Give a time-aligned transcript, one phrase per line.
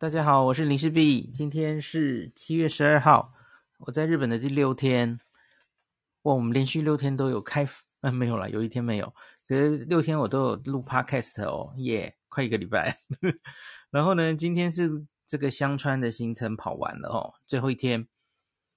[0.00, 1.28] 大家好，我是林氏璧。
[1.34, 3.34] 今天是七月十二号，
[3.78, 5.18] 我在日本的第六天。
[6.22, 7.68] 哇，我们连续六天都有开，
[8.02, 9.12] 啊， 没有啦，有一天没有。
[9.48, 13.00] 可是六天我都有录 podcast 哦，耶、快一个礼拜。
[13.90, 18.06] 然后呢，今天是这个香川的行程跑完了哦，最后一天。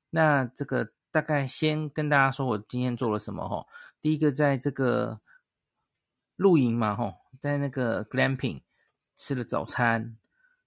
[0.10, 3.68] 那这个大概先跟大家说，我今天做了什么哦。
[4.02, 5.22] 第一个，在这个
[6.36, 8.62] 露营嘛，吼，在那个 glamping
[9.16, 10.18] 吃了早餐，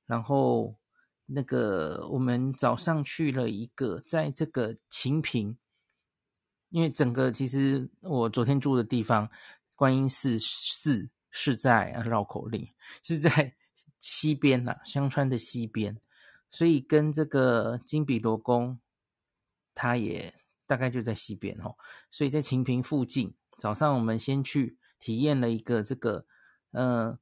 [0.07, 0.77] 然后
[1.27, 5.57] 那个我们早上去了一个，在这个秦平，
[6.71, 9.31] 因为整个其实我昨天住的地方
[9.75, 12.69] 观音寺寺是在绕口令，
[13.03, 13.55] 是在
[13.99, 15.99] 西边呐，香川的西边，
[16.51, 18.79] 所以跟这个金比罗宫，
[19.75, 20.35] 它也
[20.67, 21.77] 大概就在西边吼，
[22.11, 24.79] 所以在秦平附近，早上我们先去。
[25.01, 26.25] 体验了一个这个，
[26.71, 27.19] 呃，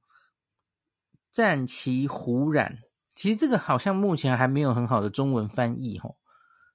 [1.32, 2.78] 战旗湖染，
[3.16, 6.18] 其实这个好像目前还没有很好的中文翻译吼。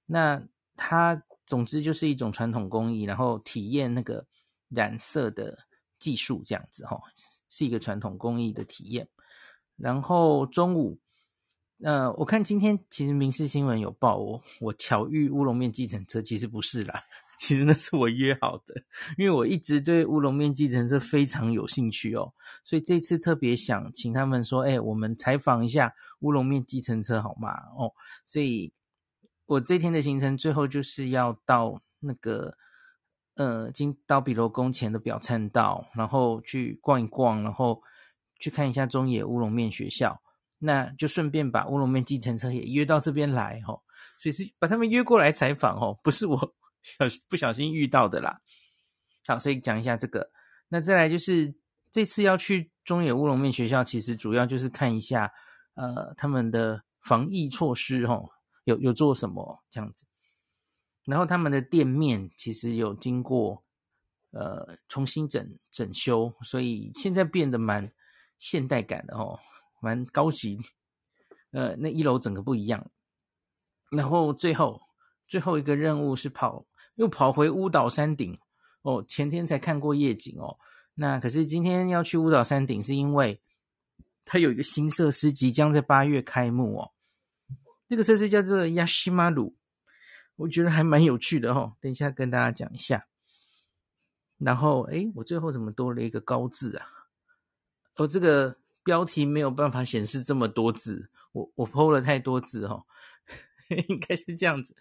[0.08, 0.42] 那
[0.76, 4.26] 它总之就是一种传统工艺，然后体验那个
[4.70, 5.58] 染色的
[6.00, 7.00] 技术这样子吼，
[7.50, 9.08] 是一个传统工艺的体验。
[9.76, 10.98] 然后中午，
[11.84, 17.04] 呃，我看今天其实民事新闻有报我，我巧遇乌龙面计程车，其实不是啦。
[17.40, 18.74] 其实那是我约好的，
[19.16, 27.52] 因为我一直对乌龙面计程车非常有兴趣哦，所以这次特别想请他们说，哎，我们采访一下乌龙面计程车好吗？
[27.78, 27.94] 哦，
[28.26, 28.74] 所以
[29.46, 32.58] 我这天的行程最后就是要到那个
[33.36, 37.82] 呃金刀比罗宫前的表参道，然后去逛一逛，然后
[38.40, 40.20] 去看一下中野乌龙面学校，
[40.58, 43.80] 那就顺便把乌龙面计程车也约到这边来哦，
[44.20, 46.56] 所以是把他们约过来采访哦，不是我。
[46.82, 48.42] 小不小心遇到的啦，
[49.26, 50.32] 好，所以讲一下这个。
[50.70, 51.56] 那再来就是
[51.92, 55.32] 这次要去中野乌龙面学校，其实主要就是看一下
[55.76, 58.30] 呃他们的防疫措施哦，
[58.66, 60.06] 有有做什么这样子。
[61.06, 63.64] 然后他们的店面其实有经过
[64.32, 67.92] 呃重新整整修，所以现在变得蛮
[68.38, 69.40] 现代感的哦，
[69.82, 70.60] 蛮高级。
[71.52, 72.92] 呃，那一楼整个不一样。
[73.90, 74.82] 然后最后
[75.30, 76.66] 最后一个任务是跑。
[76.98, 78.38] 又跑回乌岛山顶
[78.82, 80.58] 哦，前天才看过夜景哦。
[80.96, 83.40] 那可是今天要去乌岛山顶，是因为
[84.26, 86.92] 它有一个新设施即将在八月开幕哦。
[87.88, 89.56] 这个设施叫做亚西马鲁，
[90.38, 91.76] 我觉得还蛮有趣的哦。
[91.80, 93.08] 等一下跟大家讲一下。
[94.40, 96.88] 然后诶，我最后怎么多了一个高字啊？
[97.98, 102.86] 哦，这个标题没有办法显示这么多字，我我 po 了太多字哦，
[103.88, 104.76] 应该是这样子。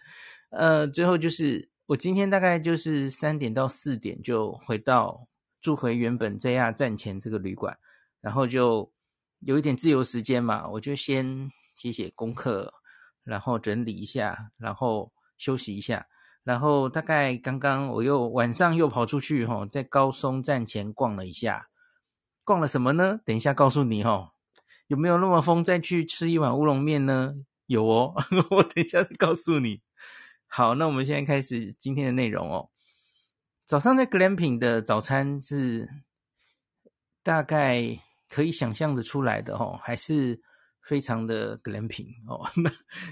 [0.49, 1.69] 呃，最后就是。
[1.87, 5.25] 我今天大概就是三点到四点就回到
[5.61, 7.77] 住回原本 JR 站前这个旅馆，
[8.19, 8.91] 然后就
[9.39, 12.73] 有一点自由时间嘛，我就先写写功课，
[13.23, 16.05] 然后整理一下，然后休息一下，
[16.43, 21.69] 然后大概刚刚我又晚上又跑出去哈，在高松站前逛了一下，
[22.43, 23.21] 逛了什么呢？
[23.23, 24.33] 等一下告诉你哈，
[24.87, 27.33] 有没有那么疯再去吃一碗乌龙面呢？
[27.67, 28.13] 有哦，
[28.51, 29.81] 我等一下告诉你。
[30.47, 32.69] 好，那我们现在开始今天的内容哦。
[33.65, 35.89] 早上在 Glamping 的早餐是
[37.21, 37.99] 大概
[38.29, 40.41] 可以想象的出来的哦，还是
[40.81, 42.49] 非常的 Glamping 哦。
[42.63, 42.71] 那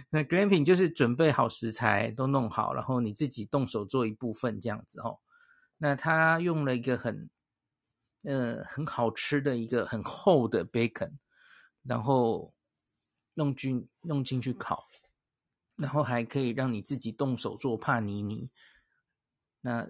[0.09, 5.19] 那 Glamping 就是准备好食材都弄好，然后你自己动手做一部分这样子哦。
[5.77, 7.29] 那他用了一个很
[8.23, 11.11] 呃很好吃的一个很厚的 bacon，
[11.83, 12.53] 然后
[13.33, 14.87] 弄进弄进去烤。
[15.77, 18.49] 然后还可以让你自己动手做帕尼尼，
[19.59, 19.85] 那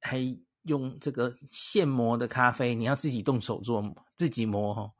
[0.00, 0.18] 还
[0.62, 3.82] 用这个现磨的咖啡，你要自己动手做，
[4.14, 4.92] 自己磨哦，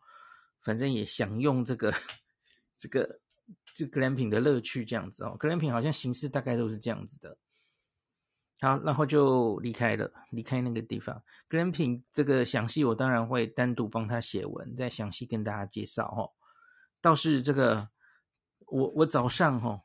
[0.62, 1.94] 反正也享用这个
[2.76, 3.20] 这个
[3.72, 5.36] 这 glamping 的乐趣这样子哦。
[5.38, 7.36] glamping 好像形式大概都是这样子的。
[8.60, 11.22] 好，然后就离开了，离开那个地方。
[11.48, 16.32] glamping 这个详细我当然会单独帮他写文，再详细跟大家介绍哦。
[17.00, 17.88] 倒是这个
[18.66, 19.80] 我我早上哈。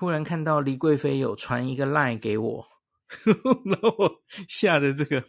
[0.00, 2.66] 忽然看到李贵妃有传一个 line 给我，
[3.66, 5.22] 然后我吓得这个，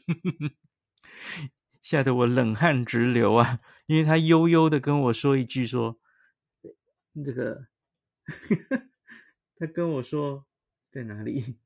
[1.84, 3.60] 吓得我冷汗直流啊！
[3.88, 6.00] 因为他悠悠的跟我说一句说，
[7.26, 7.68] 这个，
[9.60, 10.48] 他跟我说
[10.90, 11.58] 在哪里？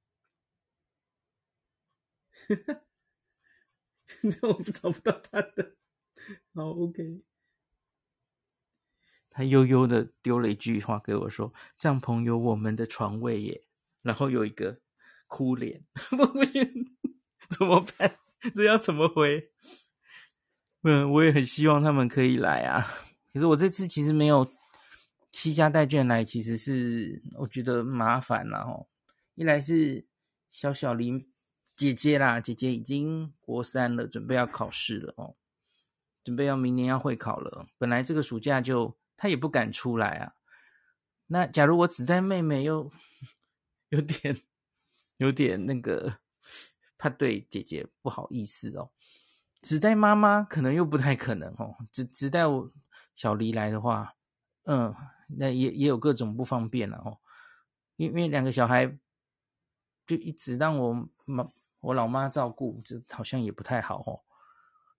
[4.42, 5.76] 我找不到他的，
[6.56, 7.22] 好，OK。
[9.36, 13.64] 他悠悠的丢了一句话给我说：“帐篷有我们的床位耶。”
[14.02, 14.80] 然后有一个
[15.28, 16.96] 哭脸， 不不行，
[17.50, 18.16] 怎么办？
[18.54, 19.52] 这要怎么回？
[20.84, 22.88] 嗯，我也很希望他们可以来啊。
[23.34, 24.50] 可是我这次其实没有
[25.32, 28.88] 七家带眷来，其实是我觉得麻烦了哦。
[29.34, 30.06] 一来是
[30.50, 31.28] 小小林
[31.76, 35.36] 姐姐啦，姐姐已经国三了，准备要考试了哦，
[36.24, 37.68] 准备要明年要会考了。
[37.78, 40.36] 本来这个暑假就他也不敢出来啊。
[41.28, 42.92] 那假如我只带妹妹，又
[43.90, 44.42] 有点
[45.18, 46.20] 有点那个，
[46.98, 48.92] 怕对姐姐不好意思哦。
[49.62, 51.78] 只带妈妈可能又不太可能哦。
[51.92, 52.72] 只只带我
[53.16, 54.16] 小黎来的话，
[54.66, 54.94] 嗯，
[55.28, 57.18] 那也也有各种不方便了哦。
[57.96, 58.96] 因为两个小孩
[60.06, 64.22] 就一直让我妈我老妈照顾，这好像也不太好哦。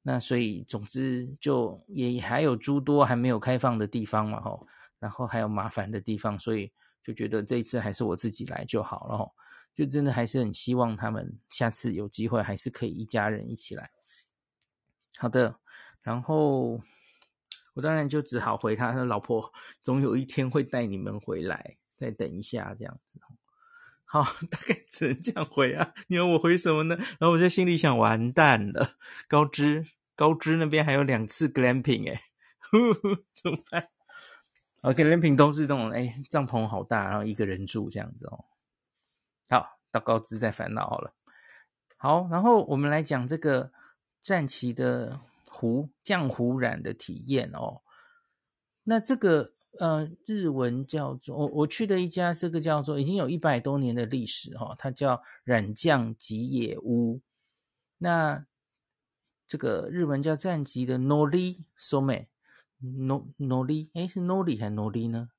[0.08, 4.64] 那所以总之就也还有诸多还没有开放的地方嘛吼。
[5.00, 6.73] 然后还有麻烦的地方，所以
[7.03, 9.19] 就觉得这一次还是我自己来就好了。
[9.19, 9.35] 吼
[9.75, 13.91] 就真的还是很希望他们下次有机会还是可以一家人一起来。
[15.19, 15.56] 好的，
[16.03, 16.81] 然后
[17.75, 23.20] 我当然就只好回他说：“老婆，总有一天会带你们回来，再等一下这样子。”
[24.08, 25.93] 好，大概只能这样回啊。
[26.06, 26.97] 你要我回什么呢？
[27.19, 28.97] 然后我在心里想：完蛋了，
[29.29, 29.85] 高知
[30.16, 32.20] 高知那边还有两次 glamping 哎，
[33.34, 33.88] 怎么办
[34.80, 38.44] ？OK，连屏都是这种，哎，帐篷好大，然后一个人住这样子哦。
[39.48, 41.12] 好，到高知再烦恼好了。
[41.96, 43.70] 好，然后我们来讲这个
[44.22, 47.82] 战旗的壶浆壶染的体验哦。
[48.84, 57.20] 那这个呃日文叫做我我去的一家，这个叫做已经有一百多年的历史哈、哦，它叫染匠吉野屋。
[57.98, 58.46] 那
[59.46, 62.26] 这个日文叫战旗的 Nori Some。
[62.78, 65.31] no no 力，诶是 no 力还是 no 力呢？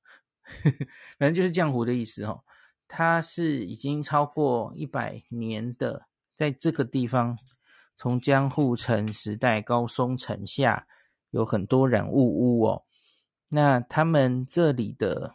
[1.18, 2.42] 反正就是浆糊的意思哦。
[2.88, 7.38] 它是已经超过一百年的，在这个地方，
[7.94, 10.88] 从江户城时代高松城下
[11.30, 12.82] 有很多染物屋哦。
[13.50, 15.34] 那他们这里的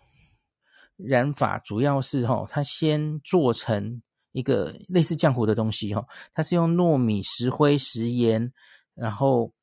[0.98, 4.02] 染法主要是哈，它先做成
[4.34, 8.54] 一个类似浆糊的东西哈，它是用糯米、石灰、食盐，
[8.94, 9.54] 然后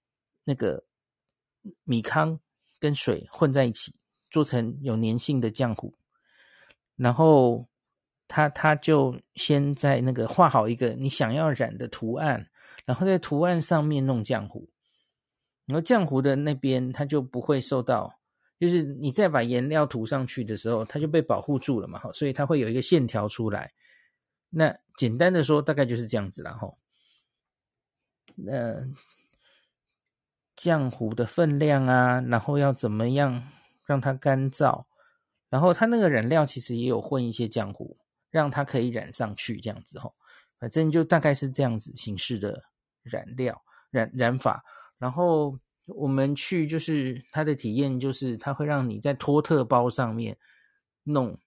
[0.45, 0.83] 那个。
[1.85, 2.41] 米糠
[2.79, 3.95] 跟水混在一起，
[4.31, 5.93] 做成有粘性的浆糊，
[6.97, 7.69] 然后
[8.27, 12.49] 他他就先在那个画好一个你想要染的图案，
[12.87, 14.71] 然后在图案上面弄浆糊，
[15.67, 18.11] 然后浆糊的那边它就不会受到，
[18.59, 23.71] 就是你再把颜料涂上去的时候，它就被保护住了嘛，所以它会有一个线条出来。
[24.50, 26.75] 那简单的说，大概就是这样子了哈。
[28.37, 28.87] 那。
[30.56, 33.49] 浆糊的分量啊，然后要怎么样
[33.87, 34.85] 让它干燥，
[35.49, 37.97] 然后它那个染料其实也有混一些浆糊，
[38.29, 40.14] 让它可以染上去这样子吼，
[40.58, 42.62] 反正就大概是这样子形式的
[43.02, 44.62] 染料染染法。
[44.99, 50.37] 然后我们去就是它的体验，就是它会让你在托特包上面
[51.05, 51.38] 弄，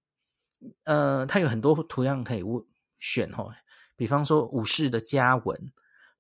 [0.86, 2.66] 呃，它有很多图样可以问
[3.04, 3.52] 选哦，
[3.96, 5.72] 比方说武士的家纹，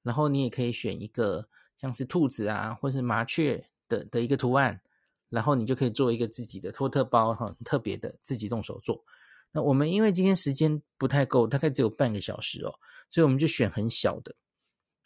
[0.01, 1.47] 然后你也可以选一个。
[1.81, 4.79] 像是兔子啊，或是麻雀的的一个图案，
[5.27, 9.03] 然后你就可以做一个自己的托特包哈，很特别的，自己动手做。
[9.51, 12.73] 那我们因为今天时间不太够，大概只有半个小时哦，
[13.09, 14.33] 所以我们就选很小的，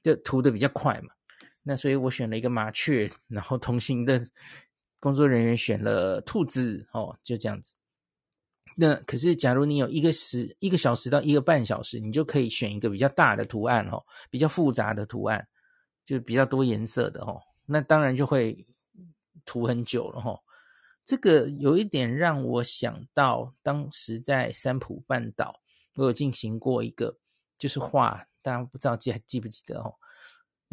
[0.04, 1.10] 就涂的比较快嘛。
[1.64, 4.30] 那所以我选了一个麻雀，然后同行的
[5.00, 7.74] 工作人员选了兔子哦，就这样子。
[8.80, 15.48] 那可是假如你有一个时一个小时到一个半小时，你就可以选一个比较大的图案哦，比较复杂的图案。
[16.06, 18.66] 就比较多颜色的哦，那当然就会
[19.44, 20.40] 涂很久了哈。
[21.04, 25.60] 这个有一点让我想到，当时在三浦半岛，
[25.96, 27.18] 我有进行过一个，
[27.58, 29.94] 就是画，大家不知道记还记不记得哦？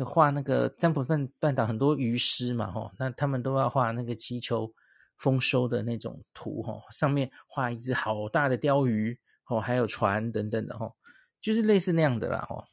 [0.04, 4.72] 画那个三浦半半岛很多鱼师嘛哈，那他们都要画那个气球
[5.18, 10.92] 丰收的那种图哈，上面画一只好大的鲷鱼哦，还有船等等的哈，
[11.40, 12.64] 就是类似那样的啦哈。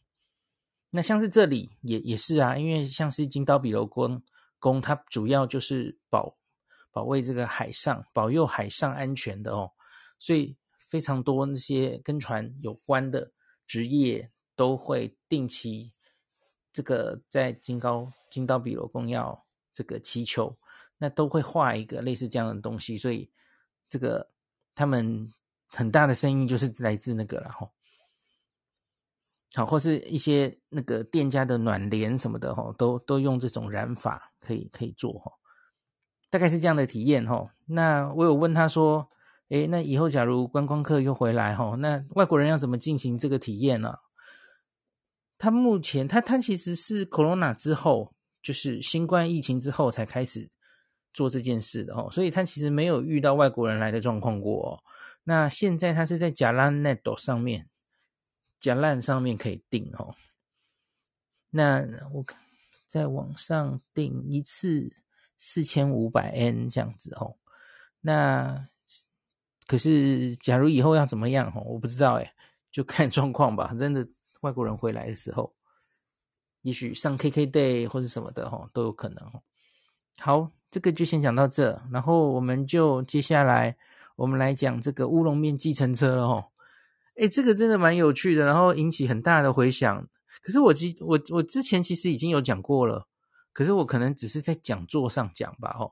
[0.90, 4.22] 那像是这里也也是啊，因为像是金刀比罗宫
[4.60, 6.38] 宫，它主要就是保
[6.92, 9.72] 保卫这个海上，保佑海上安全的哦，
[10.20, 13.32] 所以非常多那些跟船有关的
[13.66, 15.94] 职业都会定期
[16.74, 20.54] 这个在金高金刀比罗宫要这个祈求，
[21.02, 23.28] 那都会画一个类似这样的东西，所以
[23.88, 24.30] 这个
[24.76, 25.28] 他们
[25.68, 27.68] 很大的生意就是来自那个了哈。
[29.56, 35.32] 好，或是一些那个店家的暖帘什么的哈，都都用这种染法可以可以做哈，
[36.30, 37.52] 大概是这样的体验哈。
[37.66, 39.10] 那我有问他说，
[39.50, 43.96] 诶，那以后假如观光客又回来哈，那外国人要怎么进行这个体验呢？
[45.38, 50.50] 他目前他他其实是 Corona 之后，就是新冠疫情之后才开始
[51.14, 54.84] 做这件事的哦，所以他其实没有遇到外国人来的状况过哦。
[55.24, 57.70] 那现在他是在 Jalannet 上面
[58.60, 60.16] ，Jalan 上面可以订哦。
[61.52, 62.26] 那我
[62.88, 64.96] 在网上订一次
[65.38, 67.38] 四千五百 N 这样子哦。
[68.00, 68.68] 那
[69.68, 72.34] 可是假如以后要怎么样哦，我不知道诶，
[72.72, 73.76] 就看状况吧。
[73.78, 74.08] 真的
[74.40, 75.54] 外国人回来的时候，
[76.62, 79.44] 也许上 KKday 或者什么的哦，都有可能哦。
[80.18, 80.52] 好。
[80.72, 83.76] 这个就先讲到这，然后我们就接下来
[84.16, 86.46] 我们来讲这个乌龙面计程车了哦。
[87.18, 90.08] 诶，这个真的蛮有趣的，然后引起很大的回响。
[90.42, 93.06] 可是我之我我之前其实已经有讲过了，
[93.52, 95.92] 可是我可能只是在讲座上讲吧哦，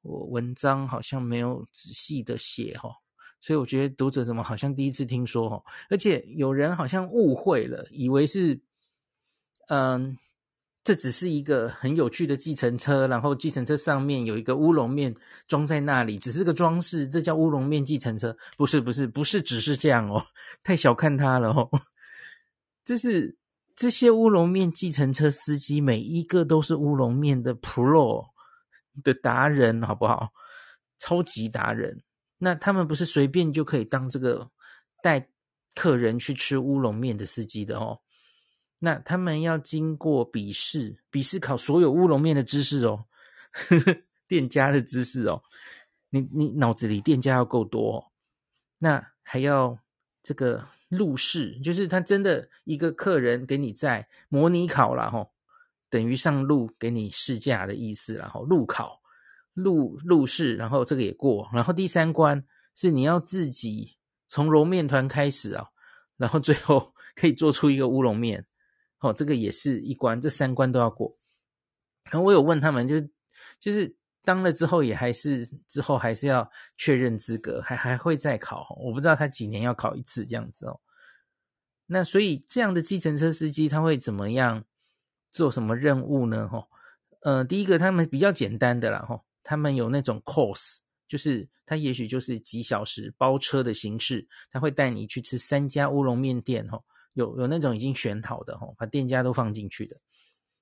[0.00, 2.96] 我文章好像没有仔细的写哦，
[3.42, 8.58] 所以我觉得读者怎么好像第一次听说哦，而且有人好像误会了，以为是
[9.68, 10.16] 嗯。
[10.84, 15.14] 这只是一个很有趣的计程车，然后计程车上面有一个乌龙面
[15.48, 18.36] 装在那里，只是个装饰，这叫乌龙面计程车？
[18.58, 20.26] 不是，不是，不是，只是这样哦，
[20.62, 21.70] 太小看它了哦。
[22.84, 23.34] 这是
[23.74, 28.26] 这些乌龙面计程车司机每一个都是乌龙面的 Pro
[29.02, 30.28] 的达人，好不好？
[30.98, 32.02] 超级达人。
[32.36, 34.50] 那他们不是随便就可以当这个
[35.02, 35.30] 带
[35.74, 38.00] 客人去吃乌龙面的司机的哦。
[38.84, 43.06] 那他们要经过笔试，笔试考所有乌龙面的知识哦，
[43.50, 43.96] 呵呵，
[44.28, 45.42] 店家的知识哦，
[46.10, 48.04] 你你脑子里店家要够多哦，
[48.76, 49.78] 那还要
[50.22, 55.26] 这个路试，就是他真的一个客人给你在模拟考了哈，
[55.88, 59.00] 等于上路给你试驾的意思，然后路考、
[59.54, 63.96] 路路试，然后这个也过，然后第三关是你要自己
[64.28, 65.68] 从揉面团开始啊，
[66.18, 68.44] 然后最后可以做出一个乌龙面。
[69.04, 71.16] 哦，这个也是一关，这三关都要过。
[72.10, 73.00] 然后我有问他们，就
[73.60, 78.76] 就是当了之后，也还是之后还是要确认资格，还还会再考。
[78.80, 80.80] 我不知道他几年要考一次这样子哦。
[81.86, 84.64] 那所以这样的计程车司机他会怎么样
[85.30, 86.48] 做什么任务呢？
[86.48, 86.66] 哈，
[87.20, 96.82] 呃，第一个他们比较简单的啦，哈，他们有那种 course，就是他也许就是几小时包车的形式，他会带你去吃三家乌龙面店，哈。
[97.14, 99.96] 有有那种已经选好的吼，把店家都放进去的。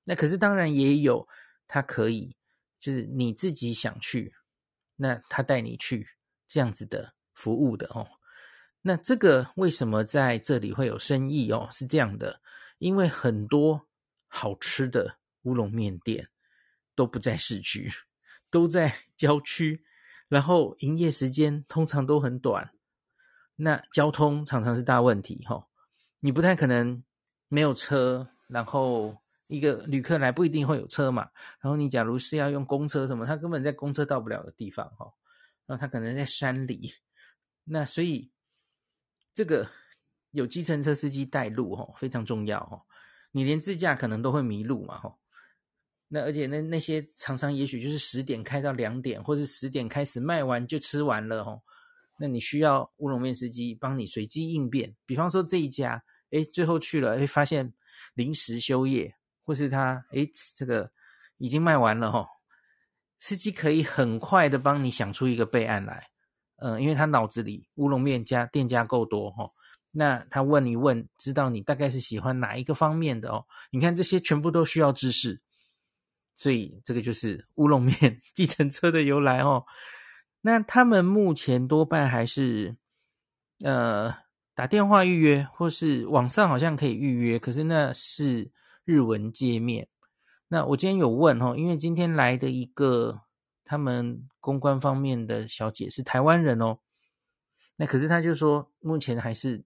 [0.05, 1.27] 那可是当然也有，
[1.67, 2.35] 他可以
[2.79, 4.33] 就是你自己想去，
[4.95, 6.07] 那他带你去
[6.47, 8.07] 这样子的服务的哦。
[8.81, 11.69] 那这个为什么在这里会有生意哦？
[11.71, 12.41] 是这样的，
[12.79, 13.87] 因为很多
[14.27, 16.27] 好吃的乌龙面店
[16.93, 17.89] 都不在市区，
[18.51, 19.85] 都在郊区，
[20.27, 22.71] 然后营业时间通常都很短，
[23.55, 25.69] 那交通常常是大问题吼。
[26.25, 27.03] 你不太可能
[27.49, 29.13] 没有车，然后
[29.47, 31.29] 一个旅客来不一定会有车嘛。
[31.59, 35.11] 然后你假如是要用公车什么，他根本在公车到不了的地方哈，
[35.65, 36.93] 然后他可能在山里，
[37.65, 38.31] 那所以
[39.33, 39.69] 这个
[40.31, 42.81] 有计程车司机带路哈，非常重要哈。
[43.33, 45.17] 你连自驾可能都会迷路嘛哈。
[46.07, 51.59] 那而且那那些常常也许就是十点开到两点，或是十点开始卖完就吃完了哈。
[52.17, 56.01] 那你需要乌龙面司机帮你随机应变，比方说这一家。
[56.33, 57.71] 哎，最后去了，哎，发现
[58.15, 60.91] 临时休业，或是他，哎，这个
[61.37, 62.27] 已经卖完了哈。
[63.19, 66.09] 司机可以很快的帮你想出一个备案来，
[66.57, 69.49] 嗯，因为他脑子里乌龙面家店家够多哈。
[69.91, 73.45] 那他问一问，知道你大概是喜欢哪一个方面的哦。
[73.69, 75.39] 你看这些全部都需要知识，
[76.35, 79.63] 所以这个就是乌龙面 计程车的由来哦。
[80.41, 82.75] 那他们目前多半还是，
[83.63, 84.22] 呃。
[84.55, 88.51] 打电话预约，或是网上好像可以预约，可是那是
[88.85, 89.87] 日文界面。
[90.47, 93.21] 那我今天有问哦，因为今天来的一个
[93.65, 96.77] 他们公关方面的小姐是台湾人哦。
[97.75, 99.63] 那可是他就说，目前还是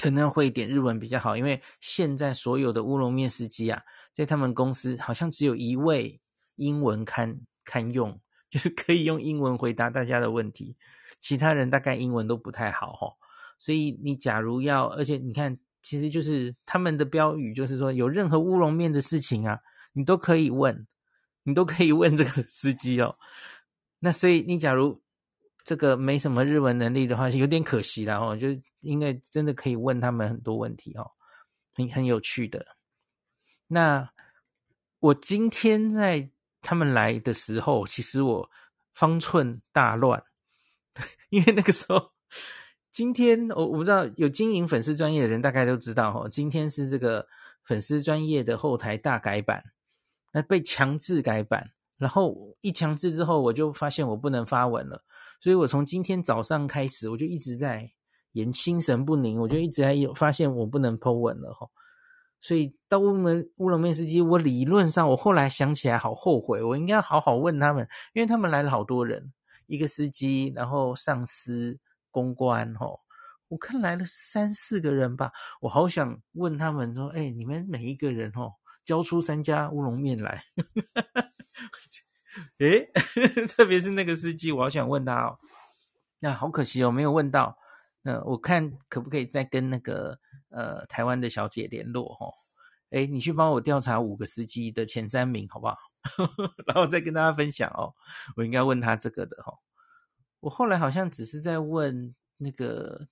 [0.00, 6.20] 可能会点日文比较好，因为现在所有的乌龙面司机啊，在他们公司好像只有一位
[6.54, 8.16] 英文堪堪用，
[8.48, 10.76] 就是可以用英文回答大家的问题，
[11.18, 13.12] 其他人大概英文都不太好齁。
[13.64, 19.58] 所以你假如要，而且你看，其实就是他们的标语，就是说有任何乌龙面的事情啊，
[19.94, 20.86] 你都可以问，
[21.44, 23.16] 你都可以问这个 司机哦。
[24.00, 25.02] 那所以你假如
[25.64, 28.36] 这个没什么日文能力的话，有点可惜了哦。
[28.36, 28.48] 就
[28.80, 31.10] 因为真的可以问他们很多问题哦，
[31.72, 32.76] 很很有趣的。
[33.66, 34.10] 那
[35.00, 36.28] 我今天在
[36.60, 38.50] 他们来的时候，其实我
[38.92, 40.22] 方寸大乱，
[41.30, 42.12] 因为那个时候。
[42.94, 47.26] 今天我我不知道有经营粉丝专业的人大概都知道哦，今天是这个
[47.64, 49.64] 粉丝专业的后台大改版，
[50.32, 55.02] 那被强制改版，然后一强制之后，我就发现我不能发文了，
[55.40, 57.90] 所以我从今天早上开始，我就一直在
[58.34, 61.66] 演心神不宁，我就一直在有发现我不能 po 文了哈。
[62.40, 69.32] 所以到乌龙乌龙面司机，我理论上我后来想起来好后悔，我应该好好问他们，因为他们来了好多人，
[69.66, 71.76] 一个司机，然后上司、
[72.14, 73.00] 公关哦，
[73.48, 78.52] 我看来了三四个人吧，我好想问他们说，哎，你们每一个人哦，
[78.84, 80.44] 交出三家乌龙面来，
[82.58, 82.88] 诶
[83.50, 85.40] 特别是那个司机，我好想问他哦，
[86.20, 87.58] 那好可惜哦，没有问到，
[88.02, 90.20] 那我看可不可以再跟那个。
[90.54, 92.32] 呃，台湾的小姐联络哦，
[92.90, 95.76] 哎，你去帮我调查五个司机的前三名好不好？
[96.64, 97.92] 然后再跟大家分享哦。
[98.36, 99.58] 我应该问他这个的哦。
[100.44, 103.08] 我后来好像只是在问那个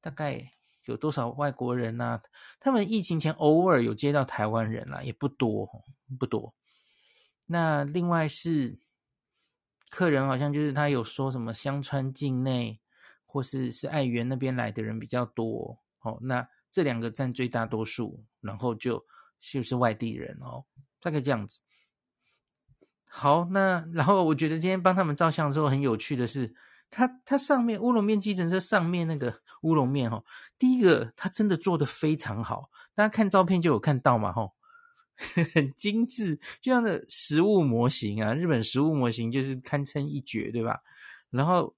[0.00, 0.52] 大概
[0.84, 2.22] 有多少外国人啊？
[2.60, 5.68] 他们疫情前偶尔有接到台湾人啦，也不多，
[6.18, 6.54] 不多。
[7.46, 8.78] 那另外是
[9.90, 12.80] 客人好像就是他有说什么香川境内
[13.26, 16.18] 或是是爱媛那边来的人比较多哦。
[16.22, 19.04] 那这两个占最大多数，然后就
[19.40, 20.64] 就是外地人哦，
[21.00, 21.58] 大概这样子。
[23.04, 26.54] 好，那然后我觉得今天帮他们照相的时候很有趣的是，
[26.90, 30.24] 它它上面乌龙面计程车上面那个乌龙面哦，
[30.58, 34.52] 第一个它真的做得非常好，大家看照片就有看到嘛吼，
[35.54, 40.80] 很精致，就像那食物模型啊，日本食物模型就是堪称一绝，对吧？
[41.30, 41.74] 然后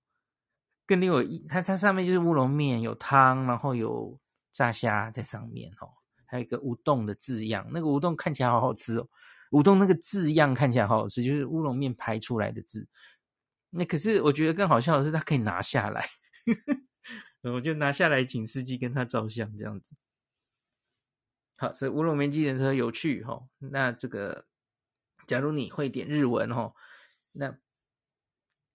[0.87, 4.19] 更另外一，它它上面就是乌龙面有汤，然后有。
[4.53, 5.89] 炸虾在上面哦，
[6.27, 9.09] 还有一个乌冬的字样，那个乌冬看起来好好吃哦。
[9.53, 12.87] 乌冬那个字样看起来好好吃，就是乌龙面排出来的字。
[13.71, 16.09] 那可是我觉得更好笑的是，他可以拿下来，
[17.43, 19.97] 我就拿下来请司机跟他照相这样子。
[21.57, 23.49] 好，所以乌龙面计程车有趣哈。
[23.59, 24.47] 那这个，
[25.27, 26.75] 假如你会点日文哈，
[27.33, 27.59] 那。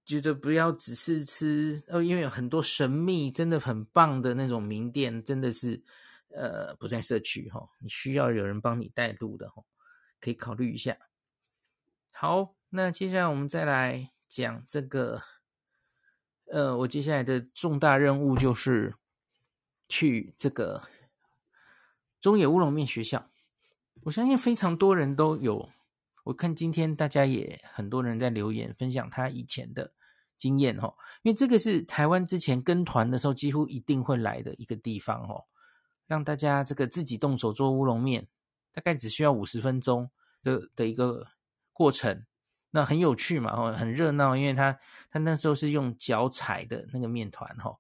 [0.08, 5.82] 觉得不要只是吃哦，因为有很多神秘、真的很棒的那种名店，真的是
[6.30, 9.64] 呃不在社区哈，你需要有人帮你带路的哈，
[10.22, 10.96] 可以考虑一下。
[12.12, 15.22] 好，那接下来我们再来讲这个，
[16.52, 18.96] 呃，我接下来的重大任务就是
[19.88, 20.84] 去这个
[22.20, 23.30] 中野乌龙面学校。
[24.04, 25.70] 我相信非常多人都有。
[26.26, 29.94] 我看今天大家也很多人在留言分享他以前的
[30.38, 35.46] 经验哦，因为这个是台湾之前跟团的时候几乎一定会来的一个地方哦，
[36.08, 38.28] 让大家这个自己动手做乌龙面，
[38.74, 40.10] 大概只需要五十分钟
[40.44, 41.28] 的的一个
[41.72, 42.26] 过程，
[42.76, 44.78] 那很有趣嘛哦，很热闹，因为他
[45.10, 47.74] 他那时候是用脚踩的那个面团哈，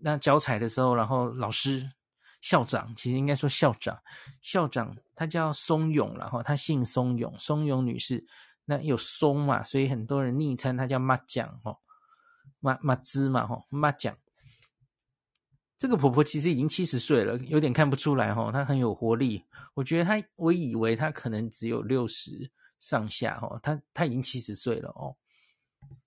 [0.00, 1.92] 那脚踩的时候，然后老师。
[2.40, 3.96] 校长其实应该说校长，
[4.40, 8.26] 校长他叫松永，然后他姓松永，松永女士。
[8.64, 11.78] 那有松嘛，所以很多人昵称他叫妈酱哦，
[12.58, 14.18] 妈妈芝嘛吼，妈酱。
[15.78, 19.44] 这个婆婆其实已经七十岁了，有点看不出来吼，她很有活力。
[19.74, 22.50] 我觉得她，我以为她可能只有六十
[22.82, 25.16] 上下哦，他他已经七十岁了哦。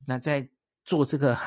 [0.05, 0.47] 那在
[0.83, 1.37] 做这个。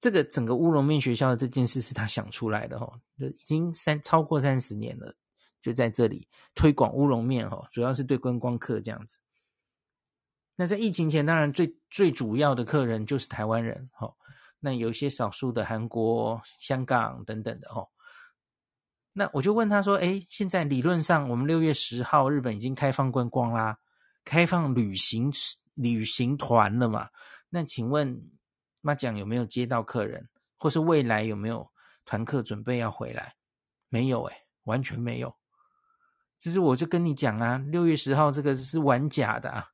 [0.00, 5.12] 这个整个乌龙面学校的这件事是他想出来的哦，就已经三超过三十年了，
[5.60, 9.18] 就在这里推广乌龙面哦，主要是对观光客这样子。
[10.54, 14.14] 那在疫情前，当然最最主要的客人就是台湾人哦，
[14.60, 17.88] 那有一些少数的韩国、香港等等的哦。
[19.12, 23.80] 那我就问他说：“哎，现在理论上我们六月十号日本已经开放观光啦，
[24.28, 25.32] 开放旅行
[25.72, 27.08] 旅行团了嘛？
[27.48, 28.30] 那请问？”
[28.80, 31.68] 妈讲有没有接到客人，或是未来有没有
[32.04, 33.34] 团客准备要回来？
[33.88, 35.34] 没有诶，完全没有。
[36.38, 39.66] 其实我就跟你讲啊，六月十号这个是玩假的啊，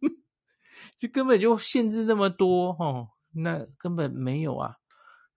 [0.98, 4.74] 就根本就限制这么多哦，那根本没有啊，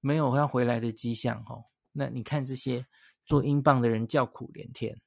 [0.01, 1.65] 没有要回来的迹象哦。
[1.91, 2.87] 那你看这些
[3.23, 4.99] 做英镑的人叫苦连天。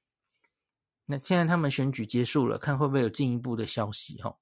[1.08, 4.36] 那现在他们选举结束了，看会不会有进一步的消息哦。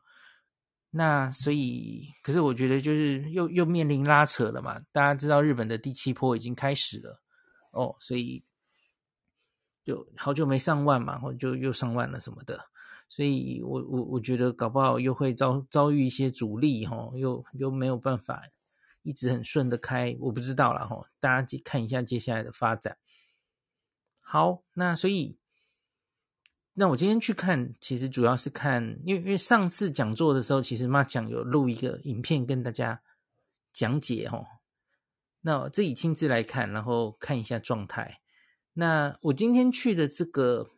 [0.96, 4.81] 那所以，可是我觉得就是又又面临拉扯了嘛。
[4.90, 7.20] 大家知道日本的第七波已经开始了
[7.72, 8.44] 哦，所以
[9.85, 12.70] 就好久没上万嘛，或者就又上万了什么的。
[13.09, 18.42] 所以我我我觉得搞不好又会遭遭遇一些阻力哈，又又没有办法
[19.03, 21.11] 一直很顺的开，我不知道了哈。
[21.20, 22.96] 大家看一下接下来的发展。
[24.20, 25.37] 好，那所以。
[26.76, 33.00] 那我今天去看，其实主要是看，因为因为上次讲座的时候，其实妈讲有录一个影片跟大家
[33.72, 34.44] 讲解哦。
[35.40, 38.20] 那我自己亲自来看，然后看一下状态。
[38.72, 40.68] 那我今天去的这个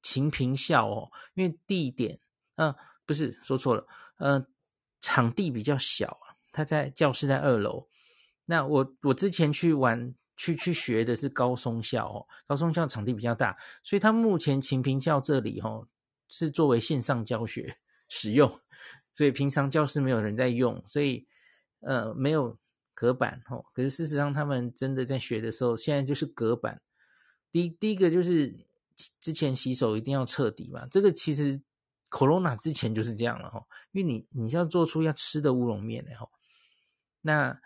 [0.00, 2.20] 晴平校哦，因为地点，
[2.54, 2.72] 呃，
[3.04, 3.84] 不是说错了，
[4.18, 4.46] 呃，
[5.00, 7.88] 场地比较小啊，他在教室在二楼。
[8.44, 15.86] 那我我之前去玩去去学的是高松校哦，高松校场地比较大，所以他目前晴平教这里哦
[16.28, 18.60] 是作为线上教学使用，
[19.12, 21.26] 所以平常教室没有人在用，所以
[21.80, 22.58] 呃没有
[22.94, 23.64] 隔板哦。
[23.74, 26.80] 可是事实上他们真的在学的时候，现在就是隔板。
[27.50, 28.54] 第一第一个就是
[29.20, 31.60] 之前洗手一定要彻底嘛，这个其实
[32.10, 36.28] Corona 之前就是这样了哈，因为你你是要做出要吃的乌龙面的哈，
[37.20, 37.60] 那。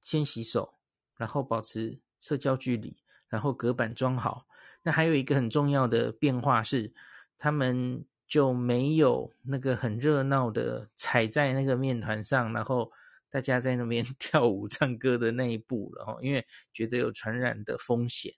[0.00, 0.77] 先洗手，
[1.18, 2.96] 然后保持社交距离，
[3.28, 4.46] 然后隔板装好。
[4.82, 6.94] 那还有一个很重要的变化是，
[7.36, 12.90] 他们就没有那个很热闹的踩在那个面团上，然后
[13.28, 18.32] 大家在那边 跳舞唱歌的那一步了哈，因为觉得有传染的风险，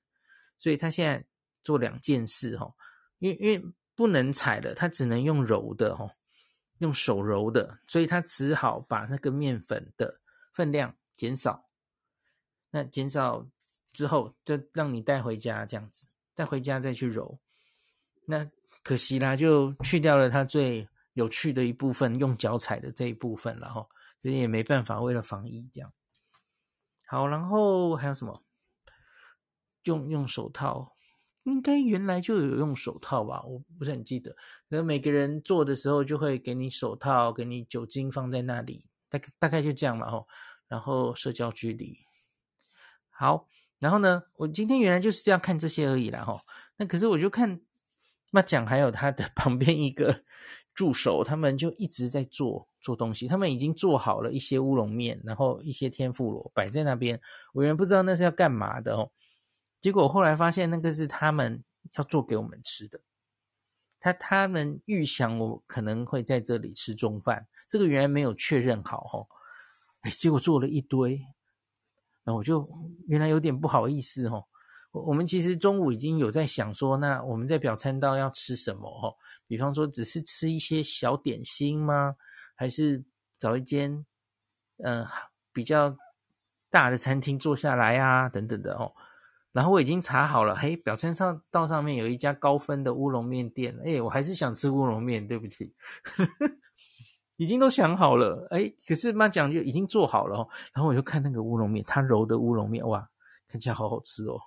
[0.58, 1.24] 所以他现在
[1.62, 2.74] 做两件事哈，
[3.18, 3.62] 因为因为
[3.94, 6.10] 不能踩的，他只能用揉的哈，
[6.78, 10.20] 用手揉的，所以他只好把那个面粉的
[10.54, 10.96] 分量。
[11.16, 11.68] 减少，
[12.70, 13.46] 那减少
[13.92, 17.38] 之后就让你带回家这样子，带回家再去揉。
[18.24, 18.48] 那
[18.82, 23.86] 可惜啦，就去掉了它最有趣的一部分，用脚踩的这一部分了哈，
[24.22, 25.92] 所以也没办法，为了防疫这样。
[27.06, 28.42] 好，然后还有什么？
[29.84, 30.92] 用用手套，
[31.44, 33.42] 应该原来就有用手套吧？
[33.44, 34.36] 我不是很记得。
[34.68, 40.28] 那每个人做的时候就会给你手套，给你酒精放在那里，大大概就这样嘛吼。
[40.68, 41.98] 然后社交距离，
[43.20, 43.46] 好，
[43.80, 46.40] 然后呢，我今天原来就是要看这些而已啦齁。
[46.78, 47.60] 那可是我就看
[48.30, 50.24] 那讲还有他的 旁边一个
[50.74, 53.28] 助手，他们就一直在做做东西。
[53.28, 57.20] 他们已经做好了一些乌龙面，然后一些天妇罗摆在那边。
[57.52, 59.10] 我原来不知道那是要干嘛的哦。
[59.82, 61.62] 结果后来发现那个是他们
[61.98, 63.02] 要做给我们吃的。
[63.98, 69.26] 他他们预想我可能会在这里吃中饭，这个原来没有确认好齁。
[70.00, 71.20] 哎，结果做了一堆，
[72.24, 72.68] 然后我就
[73.06, 74.44] 原来有点不好意思哦。
[74.92, 79.14] 我我们其实中午已经有在想说，那我们在表参道要吃什么哦？
[79.46, 82.16] 比方说，只是吃一些小点心吗？
[82.56, 83.04] 还是
[83.38, 84.04] 找一间
[84.82, 85.06] 嗯、
[85.52, 85.96] 比较
[86.70, 88.28] 大的餐厅坐下来啊？
[88.28, 88.92] 等等的哦。
[89.52, 91.12] 然后我已经查好了，嘿，表参
[91.50, 93.76] 道上面有一家高分的乌龙面店。
[93.84, 95.74] 哎，我还是想吃乌龙面，对不起。
[97.40, 100.48] 已经都想好了，哎，可是妈讲就已经做好了哦。
[100.74, 103.08] 然后我就看那个乌龙面，他揉的乌龙面，哇，
[103.48, 104.38] 看起来好好吃哦。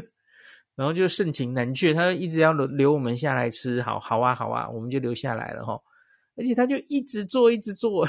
[0.76, 5.80] 然后就盛情难却，他就一直要留留我们下来吃，好好啊，好啊，我们就留下来了哈。
[6.36, 8.06] 而且他就一直做，一直做。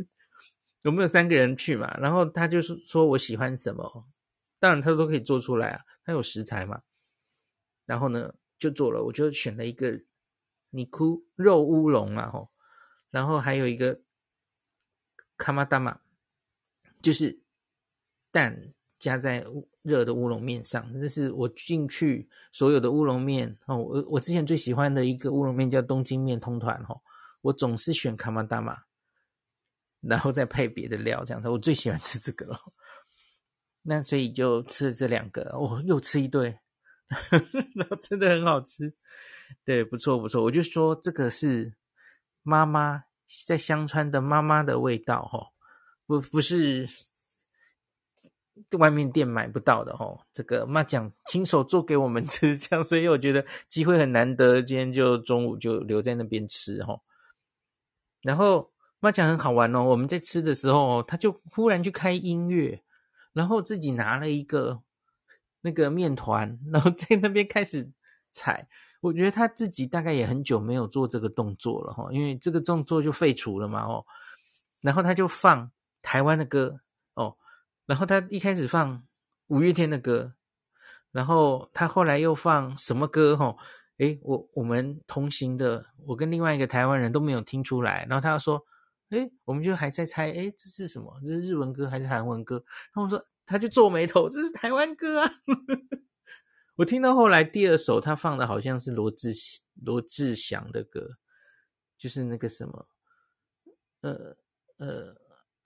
[0.84, 1.90] 我们有三个人去嘛？
[1.96, 3.90] 然后他就是说我喜欢什么，
[4.60, 6.78] 当然他都可以做出来啊，他有食材嘛。
[7.86, 9.98] 然后呢，就做了，我就选了一个
[10.68, 12.50] 尼库肉乌龙啊，吼。
[13.10, 14.00] 然后还有一个
[15.36, 15.98] 卡玛达玛，
[17.02, 17.40] 就是
[18.30, 19.44] 蛋加在
[19.82, 20.92] 热的乌龙面上。
[21.00, 23.76] 这是我进去所有的乌龙面哦。
[23.78, 27.00] 我我之前最喜欢的一个乌龙面叫东京面通团哦。
[27.40, 28.76] 我总是选卡玛达玛，
[30.02, 31.48] 然后再配别的料这样子。
[31.48, 32.60] 我最喜欢吃这个了。
[33.82, 36.56] 那所以就吃了这两个，哦，又吃一堆，
[37.74, 38.94] 然后真的很好吃。
[39.64, 40.44] 对，不错不错。
[40.44, 41.72] 我就说这个是。
[42.42, 43.04] 妈妈
[43.46, 45.52] 在香川的妈妈的味道，哦，
[46.06, 46.88] 不不是
[48.78, 50.20] 外面店买不到的，哦。
[50.32, 57.00] 这个妈讲亲手做给我们吃，这样，所以我觉得机会很难得，今天就中午就留在那边吃，哦。
[58.22, 62.82] 然后妈讲很好玩哦，我们在吃的时候，他就忽然去开音乐，
[63.32, 64.82] 然后自己拿了一个
[65.60, 67.90] 那个面团，然后在那边开始
[68.30, 68.68] 踩。
[69.00, 74.04] 我觉得他自己大概也很久没有做这个动作了哈，因为这个动作就废除了嘛哦。
[74.80, 75.70] 然后他就放
[76.02, 76.80] 台湾的歌
[77.14, 77.36] 哦，
[77.86, 79.02] 然后他一开始放
[79.48, 80.34] 五月天的歌，
[81.12, 83.56] 然后他后来又放什么歌哈？
[83.98, 88.06] 诶，我我们同行的，我跟另外一个台湾人都没有听出来。
[88.08, 88.64] 然后他说，
[89.10, 91.20] 诶，我们就还在猜，诶，这是什么？
[91.22, 92.64] 这是日文歌还是韩文歌？
[92.94, 95.30] 然后我说，他就皱眉头，这是台湾歌啊。
[96.80, 99.34] 我听到后来第二首他放的好像是罗志
[99.84, 101.18] 罗志祥的歌，
[101.98, 102.88] 就是那个什么，
[104.00, 104.34] 呃
[104.78, 105.14] 呃，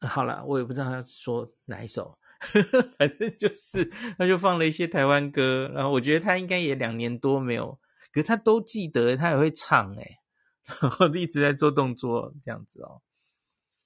[0.09, 2.19] 好了，我也不知道他说哪一首，
[2.99, 3.85] 反正就是
[4.19, 7.79] 他就放了一些台湾歌，然后我觉得他应该也两年多没有，
[8.13, 10.17] 可是他都记得，他也会唱诶，
[10.83, 13.03] 然后一直在做动作这样子哦，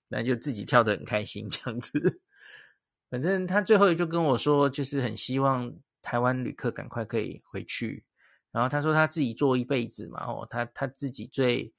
[0.09, 2.23] 那就自己跳得很开心这样子，
[3.11, 5.77] 反正他最后就跟我说，就是很希望。
[6.09, 8.03] 台湾旅客赶快可以回去，
[8.51, 11.71] 然后他说他自己做一辈子嘛，哦，他他自己最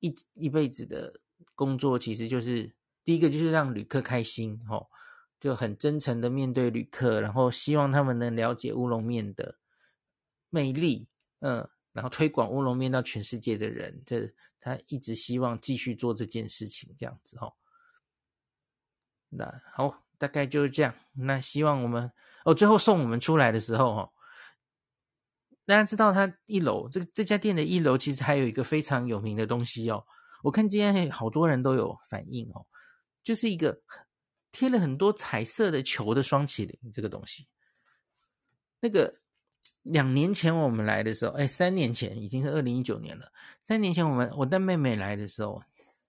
[0.00, 1.20] 一一辈子的
[1.54, 4.84] 工作，其实就是第一个就是让旅客开心，哦，
[5.38, 9.60] 就很真诚的面对旅客，然后希望他们能了解乌龙面的
[10.48, 11.06] 魅力，
[11.38, 17.54] 嗯，然后推广乌龙面到全世界的人，这他一直希望继续做这件事情，这样子，哦。
[19.28, 20.92] 那好，大概就是这样。
[21.12, 22.10] 那希望我们
[22.44, 24.12] 哦，最后送我们出来的时候，哦。
[25.66, 30.04] 大家知道，它一楼这个这家店的一楼其实还有一个非常有名的东西哦。
[30.42, 32.66] 我看今天好多人都有反应哦，
[33.22, 33.80] 就是一个
[34.50, 37.46] 贴了很多彩色的球的双麒麟这个东西。
[38.80, 39.14] 那个
[39.82, 43.30] 两年前我们来的时候，哎，三年前已经是二零一九年了。
[43.68, 45.62] 三年前我们我带妹妹来的时候，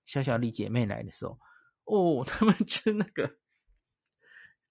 [0.06, 1.38] 小小丽姐妹来的时候，
[1.84, 3.30] 哦， 他们吃那个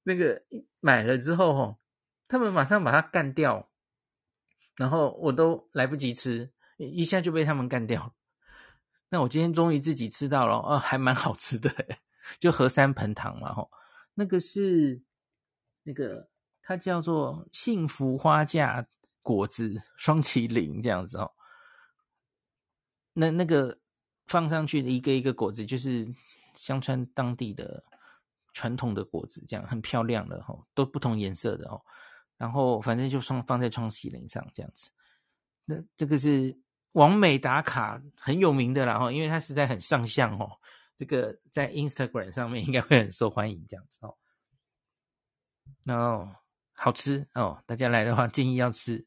[0.03, 0.43] 那个
[0.81, 1.79] 买了之后哦，
[2.29, 3.69] 他们马上把它干掉。
[4.77, 8.15] 然后我都来不及吃，一下就被他们干掉。
[9.11, 11.71] 那我今天终于自己吃到了，哦，还蛮好吃的，
[12.39, 13.71] 就和三盆糖嘛，吼，
[14.15, 15.03] 那个是
[15.83, 16.31] 那个
[16.63, 18.87] 它叫做幸福花架
[19.21, 21.33] 果子双麒麟这样子哦。
[23.13, 23.81] 那那个
[24.29, 26.09] 放上去的一个一个果子，就是
[26.55, 27.85] 香川当地的
[28.53, 31.81] 传统的果子，这样很漂亮的吼，都不同颜色的哦。
[32.37, 34.91] 然后反正就放放在双麒麟上这样子，
[35.67, 36.59] 那这个是
[36.93, 40.51] 网美打卡很有名的啦哈，因为它实在很上相哦，
[40.97, 44.17] 这个在 Instagram 上面应该会很受欢迎这样子哦。
[45.85, 46.29] 然后
[46.73, 49.07] 好吃哦，大家来的话建议要吃。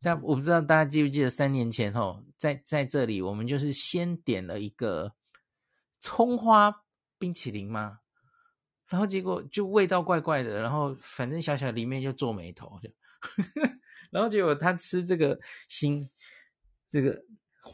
[0.00, 5.12] 但我不知道大家记不记得三年前哦，在在这里我们就是先点了一个
[5.98, 6.84] 葱花
[7.18, 7.98] 冰淇淋吗？
[8.88, 12.90] 然后结果就味道怪怪的，然后反正小小里面就皱眉头，就，
[14.10, 16.08] 然后结果他吃这个新
[16.90, 17.24] 这个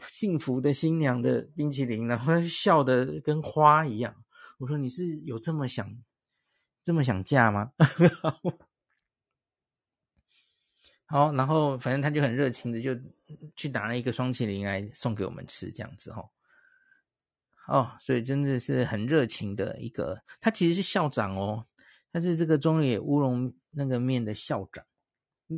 [0.09, 4.15] 幸福的新娘的冰淇淋，然后笑得跟花一样。
[4.57, 5.95] 我说，你是有这么想
[6.83, 7.71] 这么想嫁吗？
[11.05, 12.95] 好，然后反正他就很热情的就
[13.55, 16.29] 去拿了一个双淇淋来送给我们吃，这样子哦。
[17.67, 21.65] 哦，所以真的是很热情的一个，他其实是校长哦，
[22.11, 24.83] 他是这个中野乌龙那个面的校长，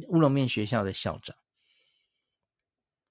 [0.10, 1.36] 乌龙面学校的校长。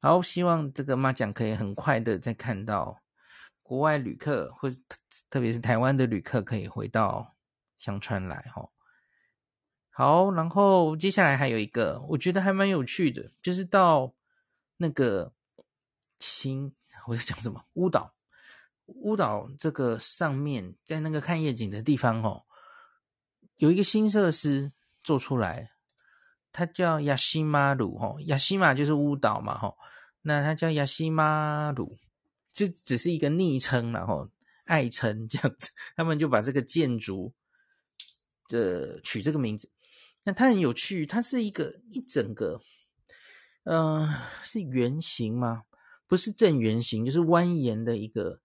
[0.00, 3.02] 好，希望这个妈讲可以很快的再看到
[3.62, 4.70] 国外旅客，或
[5.30, 7.34] 特别是台湾的旅客可以回到
[7.78, 8.70] 香川来哈、哦。
[9.90, 14.14] 好，然后接下来还有一个，我觉得还蛮有趣的，就是到
[14.76, 15.32] 那个
[16.18, 16.74] 新，
[17.06, 17.64] 我在讲什么？
[17.74, 18.14] 乌岛。
[18.96, 22.42] 乌岛这个上面，在那个看夜景的地方哦，
[23.56, 25.70] 有一个新设施做出来，
[26.52, 29.74] 它叫亚西马鲁哈，亚西马就是乌岛嘛哈，
[30.22, 31.96] 那它叫亚西马鲁，
[32.52, 34.28] 这只是一个昵称然后
[34.64, 37.32] 爱称这样子，他们就把这个建筑
[38.48, 39.70] 的取这个名字。
[40.24, 42.60] 那它很有趣，它是一个一整个，
[43.64, 44.08] 嗯、
[44.44, 45.62] 是圆形吗？
[46.06, 48.40] 不是正圆形，就是蜿蜒的一个。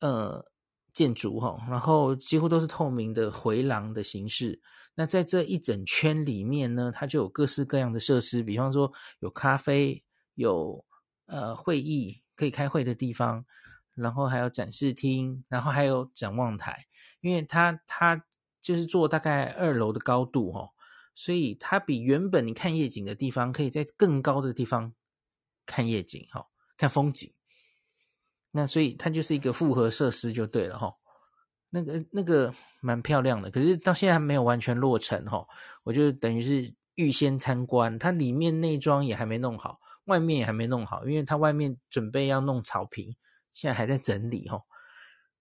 [0.00, 0.44] 呃，
[0.92, 4.60] 建筑哈，然后几乎都是透明的回廊的形式。
[4.94, 10.02] 那在这一整圈里面呢，它就有各式各样的设施，比方说有咖啡，
[10.34, 10.84] 有
[11.26, 13.44] 呃会议可以开会的地方，
[13.94, 16.86] 然后还有展示厅，然后还有展望台。
[17.20, 18.24] 因为它它
[18.60, 20.70] 就是做大概二楼的高度哈，
[21.14, 24.92] 所以它比原本你看夜景的地方，可以在更高的地方
[25.66, 27.32] 看夜景哈，看风景。
[28.52, 30.94] 那所以它就是一个复合设施就对了齁，
[31.70, 35.46] 那个那个蛮漂亮的，可是到现在还没有完全落成齁，
[35.84, 43.14] 我就等于是预先参观，它里面内装也还没弄好，外面也还没弄好，因为它外面准备要弄草坪，
[43.52, 44.62] 现在还在整理齁。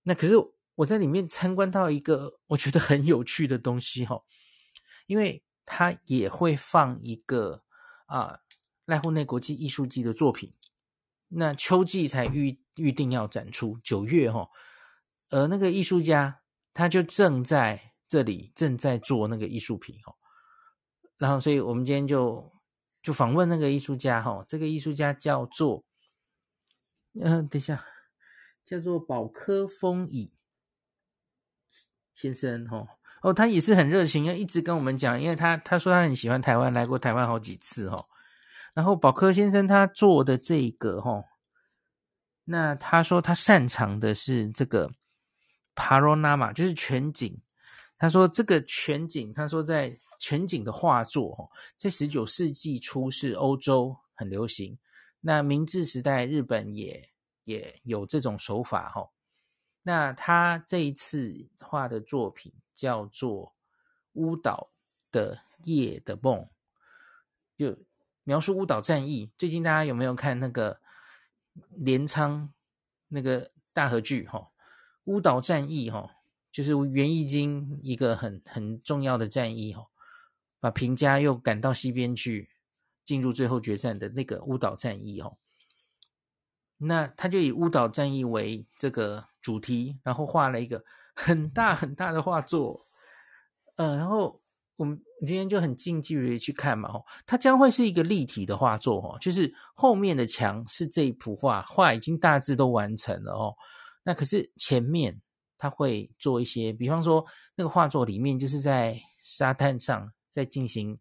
[0.03, 0.35] 那可是
[0.75, 4.23] 我在里面参观到一个我觉得很有趣的东西齁，
[5.07, 7.63] 因为它也会放一个
[8.05, 8.39] 啊
[8.85, 10.53] 濑户内国际艺术季的作品。
[11.31, 14.47] 那秋季才预预定要展出，九月齁，
[15.29, 16.39] 而那个艺术家
[16.73, 20.15] 他就正在这里正在做那个艺术品哦，
[21.17, 22.51] 然后所以我们今天就
[23.03, 25.83] 就访问那个艺术家齁，这个艺术家叫做，
[27.13, 27.85] 嗯、等一下，
[28.65, 30.33] 叫做保科丰乙
[32.13, 32.87] 先生哈，
[33.21, 38.05] 哦，他也是很热情，要一直跟我们讲，因为他他说他很喜欢台湾，来过台湾好几次齁。
[38.75, 41.25] 然后保科先生他做的这个齁，
[42.51, 44.91] 那他说他擅长的是这个
[45.75, 47.39] panorama，就是全景。
[47.95, 54.75] 他说这个全景，他说在全景的画作齁，在十九世纪初是欧洲很流行。
[55.21, 57.07] 那明治时代日本也
[57.43, 59.07] 也有这种手法哈。
[59.83, 63.45] 那他这一次画的作品叫做
[64.13, 64.71] 《乌岛
[65.11, 66.39] 的夜的梦》，
[67.57, 67.77] 就
[68.23, 69.29] 描述乌岛战役。
[69.37, 70.79] 最近大家有没有看那个
[71.71, 72.53] 镰仓
[73.07, 74.27] 那个大河剧？
[74.27, 74.49] 哈，
[75.05, 76.09] 乌岛战役哈，
[76.51, 79.87] 就是源义经一个很很重要的战役哈，
[80.59, 82.49] 把平家又赶到西边去，
[83.03, 85.35] 进入最后决战的那个乌岛战役哈。
[86.77, 92.85] 那他就以乌岛战役为这个主题，然后画了一个很大很大的画作，
[93.75, 94.41] 呃，然后
[94.77, 103.55] 我们你今天就很近距离去看嘛，哦，它将会是一个立体的画作，哦，就是后面的墙是这一幅画，画已经大致都完成了哦，
[104.03, 105.19] 那可是前面
[105.57, 110.97] 他会做一些，比方说那个画作里面就是在沙滩上在进行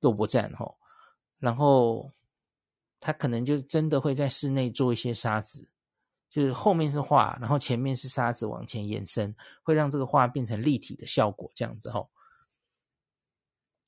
[0.00, 0.74] 肉搏战，哦，
[1.38, 2.10] 然后。
[3.02, 5.66] 他可能就真的会在室内做一些沙子，
[6.28, 12.10] 就是后面是画，然后前面是沙子往前延伸，会让这个画变成立体的效果，这样子吼。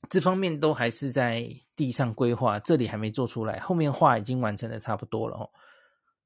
[0.09, 5.51] 这方面都还是在地上规划，这里还没做出来，后面画已经完成的差不多了哦。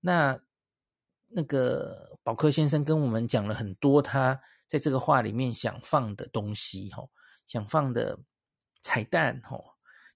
[0.00, 0.38] 那
[1.28, 7.08] 那个宝科先生跟我们讲了很多他在这个画里面想放的东西哦，
[7.46, 8.18] 想放的
[8.82, 9.62] 彩蛋哦。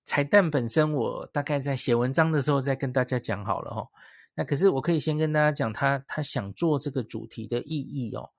[0.04, 3.86] 彩蛋本身，我大概在写文章的时候再跟大家讲好了哈。
[4.34, 8.30] 那可是我可以先跟大家讲他他想做这个主题的意义哦。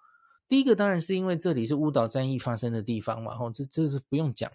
[0.50, 4.52] 第一个当然是因为这里是乌岛战役发生的地方嘛，吼，这这是不用讲。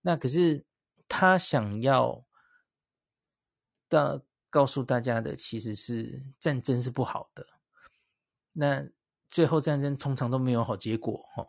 [0.00, 0.64] 那可是
[1.08, 2.24] 他想要
[3.88, 7.46] 的告诉大家的其实是战争是不好的。
[8.52, 8.86] 那
[9.30, 11.46] 最后战争通常都没有好结果哈。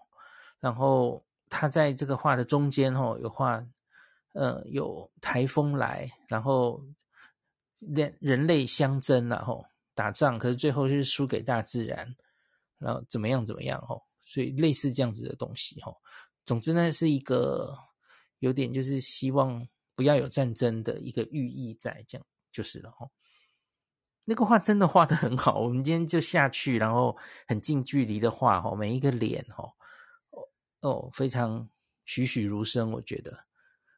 [0.60, 3.66] 然后他在这个画的中间哈有画。
[4.34, 6.82] 呃，有台风来，然后
[7.80, 12.16] 人人类相争，然后打仗，可是最后是输给大自然，
[12.78, 15.94] 然后怎么样怎么样哦，所以类似这样子的东西哈。
[16.46, 17.78] 总之呢，是一个
[18.42, 23.10] 有点就是希望不要有战争的一个寓意在，这样就是了哈。
[24.26, 29.72] 那个画真的画得很好，我们今天就下去，然后很近距离的画哈，每一个脸哈，
[30.82, 31.70] 哦，非常
[32.06, 33.46] 栩栩如生，我觉得。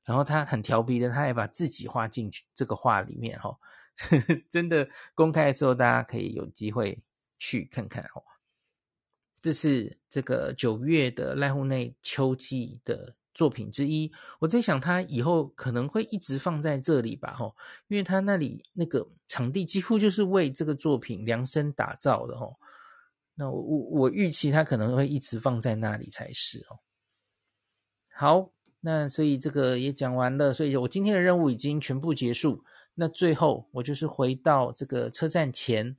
[0.04, 3.58] 然后他很调皮的，他还把自己画进去这个画里面哈，
[4.50, 7.02] 真的公开的时候大家可以有机会
[7.40, 8.24] 去看看哦。
[9.42, 14.12] 这是这个九月的濑户内秋季的作品之一。
[14.40, 17.54] 我在想他以后可能会一直放在这里吧哈，
[17.88, 22.48] 因为他那里那个场地几乎就是为这个作品量身打造的哈。
[23.36, 26.80] 那我我我预期他可能会一直放在那里才是哦。
[28.14, 28.50] 好。
[28.86, 32.66] 那所以这个也讲完了，所以我今天的任务已经全部结束。
[32.96, 35.96] 那最后我就是回到这个车站前，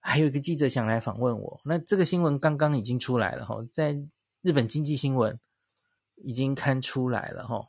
[0.00, 1.60] 还有一个记者想来访问我。
[1.64, 3.96] 那这个新闻刚刚已经出来了哈，在
[4.40, 5.38] 日本经济新闻
[6.24, 7.68] 已经刊出来了哈。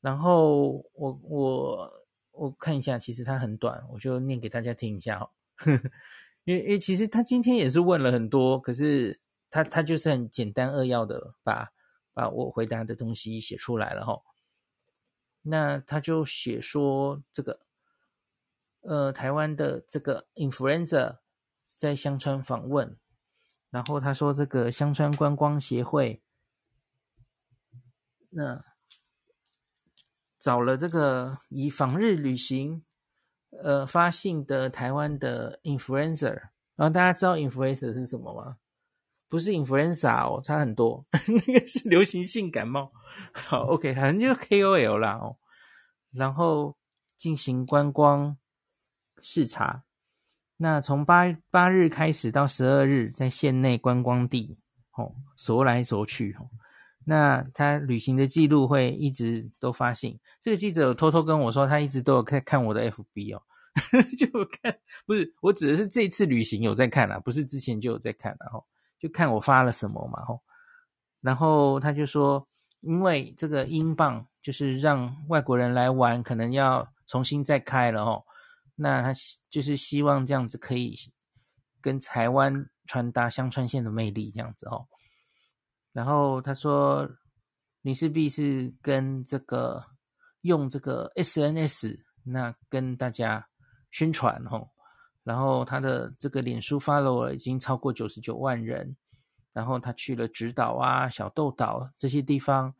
[0.00, 1.92] 然后我我
[2.32, 5.30] 我看一下，其实它很短，我就念给大家听一下哈。
[6.44, 11.72] 因为因为其实他今天也是问了很多，可是他他就是很简单扼要的把。
[12.16, 14.22] 把我回答的东西写出来了哈，
[15.42, 17.58] 那他就写说这个，
[18.82, 21.18] 呃，台湾的这个 influencer
[21.76, 22.96] 在香川访问，
[23.70, 26.22] 然后他说这个香川观光协会，
[28.34, 28.64] 那
[30.38, 32.84] 找了这个以访日旅行，
[33.62, 36.34] 呃，发信的台湾的 influencer，
[36.76, 38.56] 然后大家知道 influencer 是什么吗？
[39.28, 41.04] 不是 influenza 哦，差很多，
[41.46, 42.92] 那个是流行性感冒。
[43.32, 45.36] 好，OK，反正就是 KOL 啦哦。
[46.12, 46.76] 然后
[47.16, 48.36] 进行观光
[49.20, 49.84] 视察，
[50.56, 54.58] 那从八八日开始到十二日，在县内观光地
[54.92, 56.50] 哦，踅来踅去哦。
[57.04, 60.18] 那他旅行的记录会一直都发信。
[60.40, 63.42] 这个记者有偷偷跟我说，他一直都有在看我的 FB 哦，
[64.18, 64.26] 就
[64.62, 64.76] 看，
[65.06, 68.50] 不是，我指的是这次旅行有在看啦，不是之前就有在看啦。
[68.52, 68.64] 哦。
[69.00, 70.40] 就看我发了什么嘛，吼，
[71.20, 72.48] 然后他就说，
[72.80, 78.24] 因为这个英镑就是让外国人来玩，可能要重新再开了，哦，
[78.74, 79.12] 那他
[79.50, 80.96] 就是希望这样子可以
[81.82, 84.86] 跟台湾传达香川县的魅力，这样子，哦。
[85.94, 87.08] 然后他说，
[87.80, 89.82] 你势必是跟这个
[90.42, 93.46] 用这个 SNS，那跟大家
[93.90, 94.68] 宣传，吼。
[95.22, 98.94] 然后他的这个脸书 follower 已经超过九十九万人，
[99.54, 102.74] 然后他去了直岛啊、小豆岛这些地方，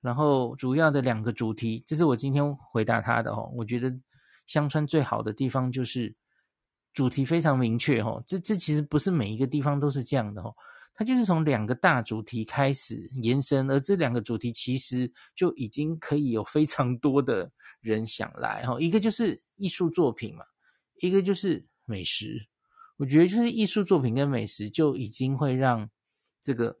[0.00, 3.52] 然后主要的两个主题，这是我今天回答他的哦。
[3.54, 3.92] 我觉得
[4.46, 6.14] 香川最好的地方就是
[6.94, 10.54] 主题非常明确哦，这这其实不是每一个地方都是这样的哦，
[11.00, 20.44] 它就是从两个大主题开始延伸，而这两个主题其实就已经可以有非常多的人想来哈，一个就是艺术作品嘛，
[21.00, 22.46] 一个就是美食，
[22.98, 25.88] 我觉得就是艺术作品跟美食就已经会让
[26.38, 26.78] 这个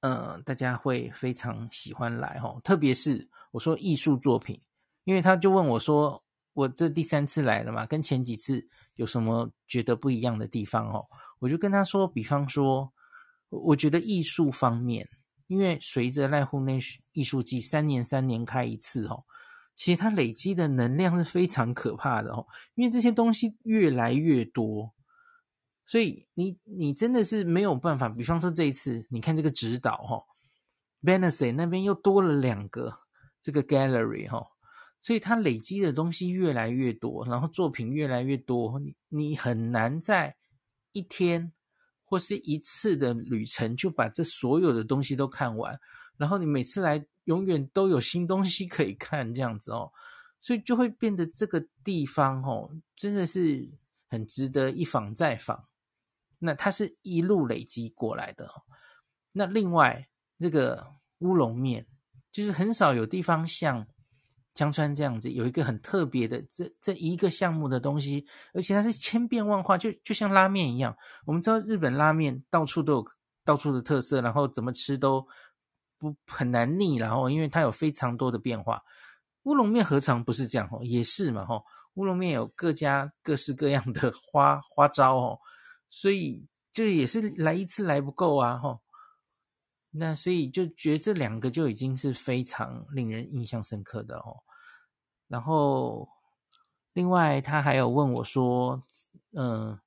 [0.00, 4.62] 呃大家会非常喜欢来哈，特别是我说艺术作品，
[5.04, 6.24] 因为他就问我说。
[6.54, 8.66] 我这第三次来了嘛，跟前几次
[8.96, 11.06] 有什么觉得不一样的地方哦？
[11.40, 12.92] 我就跟他说，比方说，
[13.48, 15.08] 我觉得艺术方面，
[15.46, 16.78] 因为随着赖户内
[17.12, 19.24] 艺术季三年三年开一次哦，
[19.74, 24.94] 其实它累积的能量是非常可怕的哦，因为这些东西越来越多，
[25.86, 28.08] 所以你你真的是没有办法。
[28.08, 30.22] 比方说这一次，你看这个指导哈
[31.02, 33.00] ，Benesse 那边又多了两个
[33.42, 34.46] 这个 gallery 哈。
[35.00, 40.36] 所以它累积的东西越来越多，然后作品越来越多，你你很难在
[40.92, 41.52] 一天
[42.04, 45.78] 或是一次的旅程就把这所有的东西都看完，
[46.16, 49.92] 然后你每次来永远都有新东西可以看，这样子哦，
[50.40, 53.68] 所以就会变得这个地方哦，真的是
[54.08, 55.68] 很值得一访再访。
[56.38, 58.50] 那它是一路累积过来的。
[59.32, 60.08] 那另外
[60.38, 61.86] 这个乌龙面，
[62.32, 63.86] 就是很少有地方像。
[64.58, 70.96] 香川这样子有一个很特别的这这一个项目的东西，而且它是千变万化，就就像拉面一样。
[71.26, 73.06] 我们知道日本拉面到处都有
[73.44, 75.24] 到处的特色，然后怎么吃都
[75.96, 78.82] 不很难腻，然后因为它有非常多的变化。
[79.44, 80.82] 乌龙面何尝不是这样哦？
[80.82, 81.62] 也是嘛哈，
[81.94, 85.38] 乌龙面有各家各式各样的 花花招哦，
[85.88, 88.80] 所以这也是来一次来不够啊哈。
[89.92, 94.42] 那所以就觉得这两个就已经是非常令人印象深刻的哦。
[95.28, 96.08] 然后，
[96.94, 98.82] 另外他还有问我说，
[99.32, 99.78] 嗯、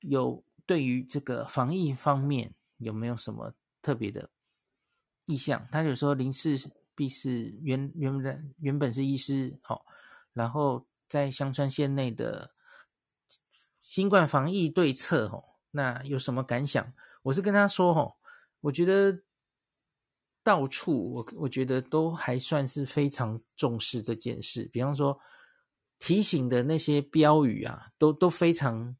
[0.00, 3.52] 有对于这个防疫方面有没有什么
[3.82, 4.30] 特别的
[5.26, 5.66] 意向？
[5.70, 6.56] 他就说林氏
[6.94, 9.82] 璧是原原本原本是医师，哦，
[10.32, 12.52] 然后在香川县内的
[13.82, 16.92] 新冠防疫对策，哦，那有什么感想？
[17.22, 18.14] 我是跟他说，哦，
[18.60, 19.22] 我觉得。
[20.44, 25.18] 到处我我觉得都还算是非常重视这件事，比方说
[25.98, 28.96] 提醒的那些标语啊，都都非常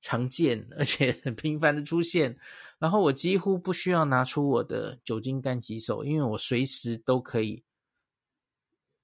[0.00, 2.36] 常见，而且很频繁的出现。
[2.78, 7.62] 然后我几乎不需要拿出我的酒精干洗手，因为我随时都可以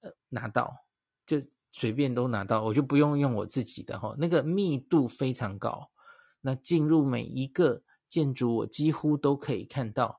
[0.01, 0.85] 呃拿到，
[1.25, 5.89] 就随便都拿到，我就不用用我自己的哈，那个密度非常高。
[6.41, 10.18] 那进入每一个建筑，我几乎都可以看到。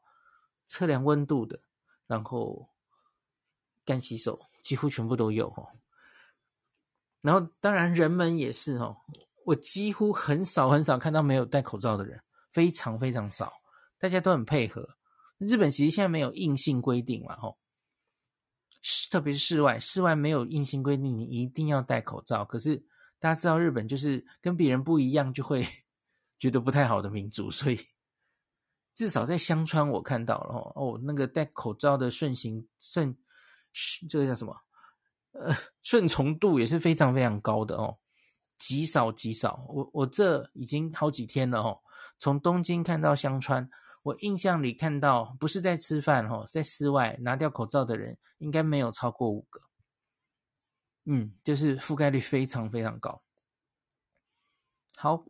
[0.70, 1.60] 测量温度的，
[2.06, 2.70] 然后
[3.84, 5.66] 干洗手几乎全部都有哦。
[7.20, 8.96] 然后当然人们也是哦，
[9.44, 13.52] 我几乎很少很少看到没有戴口罩的人，非常非常少，
[13.98, 14.88] 大家都很配合。
[15.38, 17.58] 日本其实现在没有硬性规定嘛，吼，
[19.10, 22.44] 特别是室外，室外没有硬性规定你一定要戴口罩。
[22.44, 22.76] 可是
[23.18, 25.66] 大家知道日本就是跟别人不一样，就会
[26.38, 27.78] 觉得不太好的民族，所以。
[28.94, 33.16] 至少在香川，我看到了哦，哦，那个戴口罩的顺行顺，
[34.08, 34.54] 这个叫什么？
[35.32, 37.96] 呃，顺从度也是非常非常高的哦，
[38.58, 39.64] 极少极少。
[39.68, 41.80] 我我这已经好几天了哦，
[42.18, 43.70] 从东京看到香川，
[44.02, 49.62] 我印象里看到不是在吃饭哦，在室外拿掉口罩的人应该没有超过五个。
[51.04, 53.22] 嗯，就是覆盖率非常非常高。
[54.96, 55.24] 好。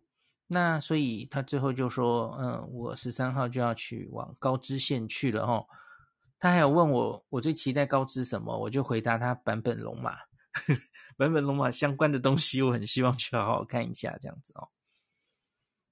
[0.53, 5.65] 那所以他最后就说，嗯，我十三号就要去往高知县去了哦。
[6.41, 8.59] 他还有问我，我最期待高知什么？
[8.59, 10.17] 我就回答他坂本龙马，
[11.17, 14.69] 坂本龙马相关的东西，我很希望去好好看一下这样子哦。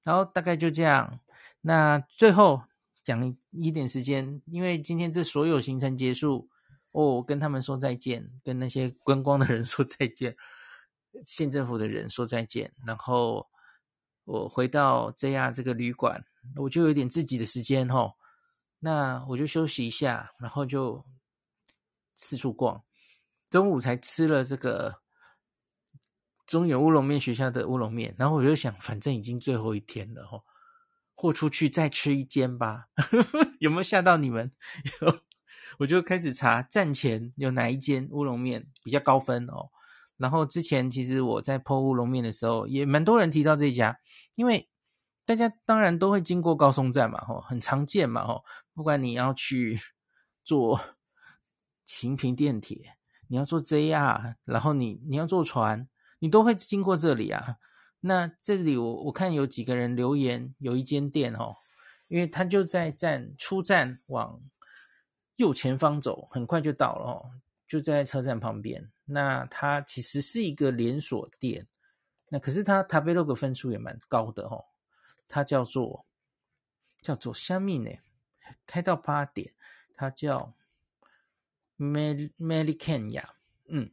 [0.02, 1.20] 然后大概就这样。
[1.61, 2.61] 那最后
[3.04, 6.48] 讲一点时间，因为今天这所有行程结束，
[6.90, 10.34] 哦，跟他们说再见，跟那些观光的人说再见，
[11.24, 13.46] 县政府的人说再见，然后。
[14.29, 16.22] 我回到 JR 这个旅馆，
[16.57, 18.12] 我就有点自己的时间吼，
[18.79, 21.03] 那我就休息一下，然后就
[22.14, 22.85] 四处逛。
[23.49, 25.01] 中午才吃了这个
[26.47, 30.45] 中原乌龙面学校的乌龙面，然后我就想，反正已经最后一天了吼，
[31.14, 32.89] 豁出去再吃一间吧。
[33.61, 34.53] 有没有吓到你们？
[35.01, 35.20] 有，
[35.81, 39.70] 我就开始查站前有哪一间乌龙面比较高分哦。
[40.19, 43.99] 然后之前其实我在 po 乌龙面的时候，也蛮多人提到这家，
[44.35, 44.69] 因为
[45.25, 48.45] 大家当然都会经过高松站嘛，吼，很常见嘛，吼，
[48.75, 49.79] 不管你要去
[50.45, 50.81] 坐
[51.87, 52.97] 行平电铁，
[53.29, 55.89] 你要坐 JR，然后你你要坐船，
[56.19, 57.57] 你都会经过这里啊。
[58.01, 61.57] 那这里我我看有几个人留言，有一间店哦，
[62.09, 64.41] 因为他就在站出站往
[65.37, 67.31] 右前方走，很快就到了哦，
[67.68, 68.91] 就在车站旁边。
[69.05, 71.68] 那它其实是一个连锁店，
[72.30, 74.66] 那可是它食べログ分数也蛮高的哦，
[75.28, 76.05] 它叫做
[77.01, 77.91] 叫做虾米呢，
[78.66, 79.53] 开到八点，
[79.95, 80.53] 它叫
[81.78, 83.26] Mel Melikenya，
[83.68, 83.91] 嗯。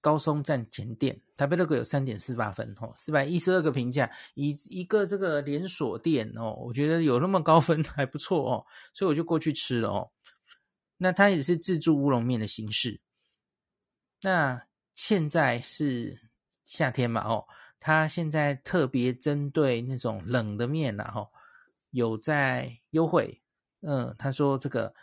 [0.00, 10.10] 高松站前店，食べログ有三点四八分哦，四百一十二个评价，一一个这个连锁店哦，我觉得有那么高分还不错哦，所以我就过去吃了哦。
[10.97, 12.99] 那它也是自助乌龙面的形式。
[14.21, 16.29] 那现在是
[16.65, 17.45] 夏天嘛哦，
[17.79, 21.29] 它现在特别针对那种冷的面呐哈，
[21.91, 23.41] 有在优惠。
[23.81, 24.93] 嗯，他说这个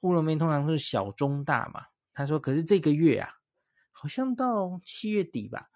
[0.00, 3.32] 乌龙面通常是小中大嘛，他说可是这个月啊。
[3.98, 5.70] 好像到七月底吧，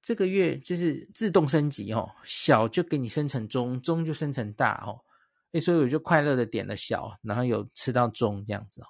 [0.00, 5.02] 这个月就是自动升级哦，小就给你升成中，中就升成大哦，
[5.52, 8.86] 诶，所以我就快乐的点了小，然后有吃到中这样子哦。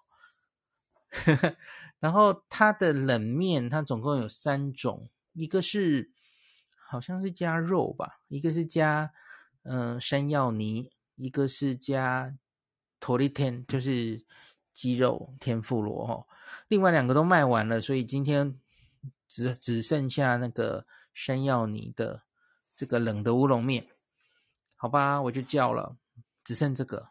[1.98, 6.10] 然后它的冷面，它总共有三种，一个是
[6.76, 9.12] 好像是加肉吧，一个是加
[9.62, 12.34] 嗯、山药泥，一个是加
[12.98, 14.24] 托利天，就是
[14.72, 16.26] 鸡肉天妇罗哦。
[16.68, 18.58] 另外两个都卖完了，所以今天
[19.28, 22.22] 只只剩下那个山药泥的
[22.74, 23.86] 这个冷的乌龙面，
[24.76, 25.96] 好吧，我就叫了，
[26.50, 27.08] 只剩这个，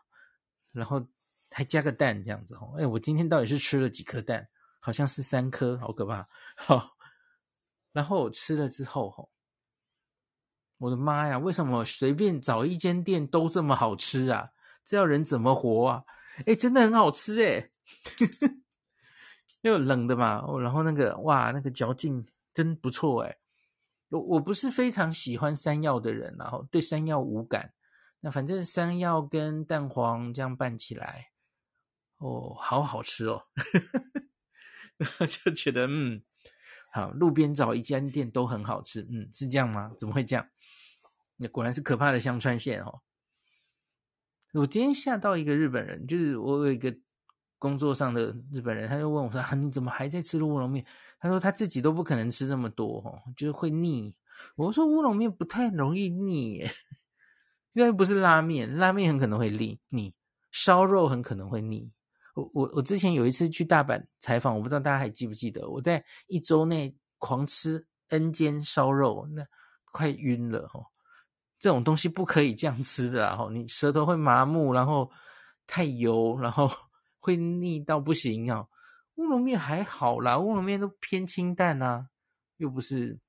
[0.73, 1.07] 然后
[1.49, 2.75] 还加个蛋这样子哦。
[2.77, 4.45] 哎，我今天到底是吃了几颗蛋？
[4.81, 6.27] 好像是三颗，好可怕。
[6.57, 6.97] 好，
[7.93, 9.31] 然后我吃了之后，吼，
[10.77, 14.49] 我的妈呀，为什么随便找一间店都这么好吃啊？
[14.83, 16.03] 这要人怎么活啊？
[16.45, 17.69] 哎，真的很好吃哎。
[19.63, 23.37] 又冷的嘛，然后那个哇，那个嚼劲真不错诶。
[24.09, 27.73] 我我不是非常喜欢山药的人，然后对山药无感。
[28.21, 31.31] 那反正山药跟蛋黄这样拌起来，
[32.17, 33.43] 哦，好好吃哦，
[35.29, 36.21] 就觉得嗯，
[36.91, 39.91] 好，路边找一间店都很好吃，嗯，是这样吗？
[39.97, 40.47] 怎么会这样？
[41.37, 43.01] 那果然是可怕的香川县哦。
[44.53, 46.95] 我今天吓到一个日本人，就是我有一个。
[47.61, 50.85] 工作上的日本人，他就问我说：“啊，你怎么还在吃乌龙面？”
[51.19, 54.15] 他说他自己都不可能吃那么多，哦，就是会腻。
[54.55, 56.71] 我说乌龙面不太容易腻耶，
[57.73, 60.13] 应该不是拉面，拉面很可能会腻，腻
[60.51, 61.91] 烧肉很可能会腻。
[62.35, 69.45] 我我我之前有一次去大阪采访，我不知道大家还记不记得，我在一周内狂吃 N 间烧肉，那
[69.85, 70.85] 快晕了哦。
[71.59, 75.11] 这种东西不可以这样吃的啊，你舌头会麻木，然后
[75.65, 76.69] 太油，然后。
[77.21, 78.65] 会腻到不行啊！
[79.15, 82.07] 乌龙面还好啦，乌龙面都偏清淡啊，
[82.55, 83.19] 又不是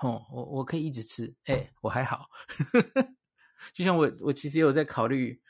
[0.00, 2.28] 哦，我我可以一直吃，哎、我还好。
[3.72, 5.40] 就像我我其实有在考虑，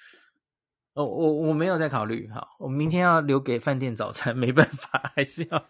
[0.92, 5.66] 哦，我我没有在考虑，哈，我明天要留给饭店早餐， 没办法，还是要，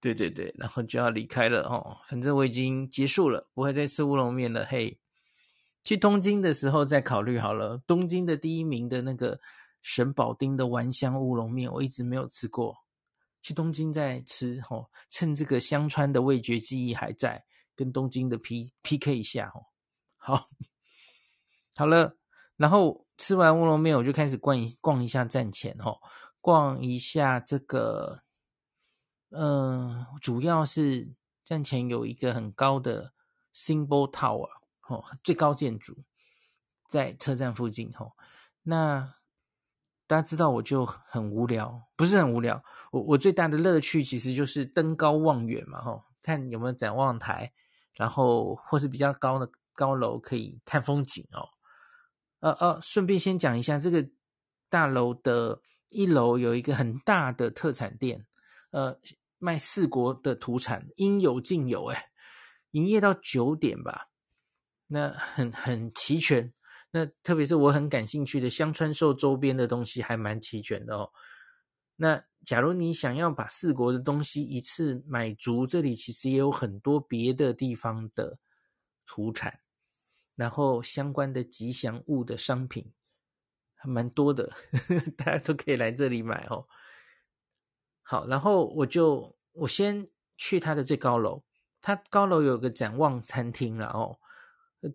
[0.00, 4.64] 对对对，然后就要离开了哦，反正我已经结束了，不会再吃乌龙面了。
[4.66, 4.98] 嘿，
[5.82, 9.40] 去东京的时候再考虑好了，东京的第一名的那个。
[9.84, 12.72] 神保町的丸香乌龙面，我一直没有吃过，
[13.42, 17.44] 去东京再吃吼，趁这个香川的味觉记忆还在，
[17.74, 19.66] 跟东京的 P P K 一下吼。
[20.16, 20.48] 好，
[21.82, 22.16] 好了，
[22.56, 26.00] 然后吃完乌龙面，我就开始逛一逛一下站前吼，
[26.40, 28.22] 逛一下这个，
[29.30, 31.12] 嗯、呃，主要是
[31.42, 33.12] 站前有一个很高的
[33.52, 36.04] Symbol Tower 吼，最高建筑
[36.88, 38.12] 在车站附近吼，
[38.62, 39.14] 那。
[40.06, 42.62] 大家知道我就很无聊，不是很无聊。
[42.90, 47.50] 我我最大的乐趣其实就是登高望远嘛，吼，看有没有展望台，
[47.94, 51.48] 然后或是比较高的高楼可以看风景哦。
[52.42, 54.06] 呃呃，顺便先讲一下，这个
[54.68, 58.26] 大楼的一楼有一个很大的特产店，
[58.72, 58.98] 呃，
[59.38, 61.96] 卖四国的土产，应有尽有，诶，
[62.72, 64.08] 营业到九点吧，
[64.88, 66.52] 那很很齐全。
[66.90, 71.10] 那特别是我很感兴趣的香川寿周边的东西还蛮齐全的哦。
[71.96, 78.38] 那假如你想要把四国的东西一次买足，这里其实也有很多别的地方的
[79.06, 79.60] 土产，
[80.34, 82.92] 然后相关的吉祥物的商品
[83.74, 86.66] 还蛮多的，呵呵，大家都可以来这里买哦。
[88.02, 91.42] 好，然后我就我先去它的最高楼，
[91.80, 94.18] 它高楼有个展望餐厅了哦。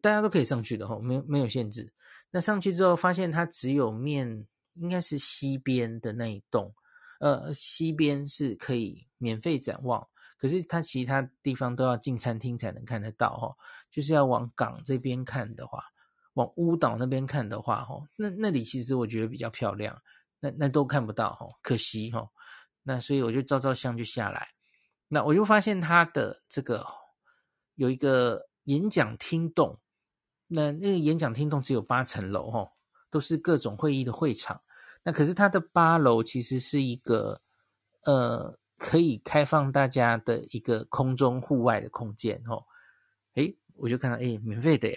[0.01, 1.93] 大家都可以上去的哈，没有没有限制。
[2.29, 6.75] 那上去之后发现它只有面，应该是西边的那一栋，
[7.21, 10.05] 呃，西边是可以免费展望，
[10.37, 13.57] 可是它其他地方都要进餐厅才能看得到哦。
[13.91, 15.83] 就是要往港这边看的话，
[16.33, 19.99] 往乌岛那边看的话，哦，那那里其实我觉得比较漂亮，
[20.39, 22.29] 那那都看不到哦，可惜哦。
[22.83, 24.49] 那所以我就照照相就下来，
[25.07, 26.85] 那我就发现它的这个
[27.75, 29.79] 有一个演讲厅栋，
[30.47, 32.71] 那那个演讲厅栋只有八层楼哦，
[33.09, 34.61] 都是各种会议的会场。
[35.03, 37.41] 那可是它的八楼其实是一个
[38.03, 42.63] 呃可以开放大家的一个空中户外的空间哦。
[43.35, 44.87] 诶，我就看到诶，免费的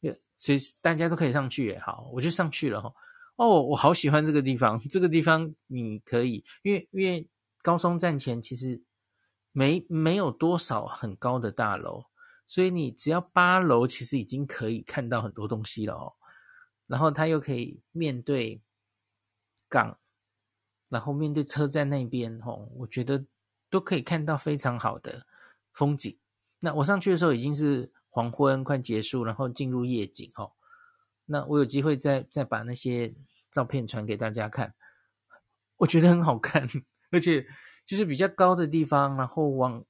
[0.00, 1.78] 耶，所以大家都可以上去耶。
[1.80, 2.92] 好，我就上去了哈。
[3.36, 7.28] 哦，我好喜欢这个地方， 这个地方你可以，因为因为
[7.62, 8.82] 高松站前其实
[9.52, 12.04] 没没有多少很高的大楼，
[12.46, 16.12] 所以你只要八楼其实已经可以看到很多东西了哦。
[16.86, 18.60] 然后它又可以面对。
[19.68, 19.98] 港，
[20.92, 23.24] 然后面对车站那边，吼，我觉得
[23.70, 25.24] 都可以看到非常好的
[25.72, 26.18] 风景。
[26.60, 30.52] 那我上去的时候已经是黄昏快结束，然后进入夜景，哦。
[31.24, 33.14] 那我有机会再再把那些
[33.50, 34.74] 照片传给大家看，
[35.78, 36.68] 我觉得很好看，
[37.10, 37.46] 而且
[37.86, 39.82] 就是比较高的地方，然后往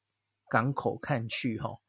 [0.48, 1.80] 港口看去，吼，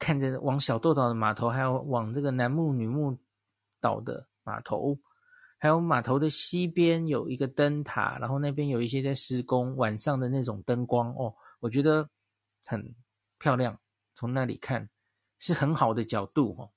[0.00, 3.16] 看着往小豆岛的码头，还有往这个男木女木
[3.80, 4.98] 岛的码头。
[5.64, 12.06] 还有码头的西边有一个灯塔，然后那边有一些在施工，晚上的那种灯光哦，我觉得
[12.66, 12.94] 很
[13.38, 13.80] 漂亮。
[14.14, 14.90] 从那里看
[15.38, 16.70] 是很好的角度哦，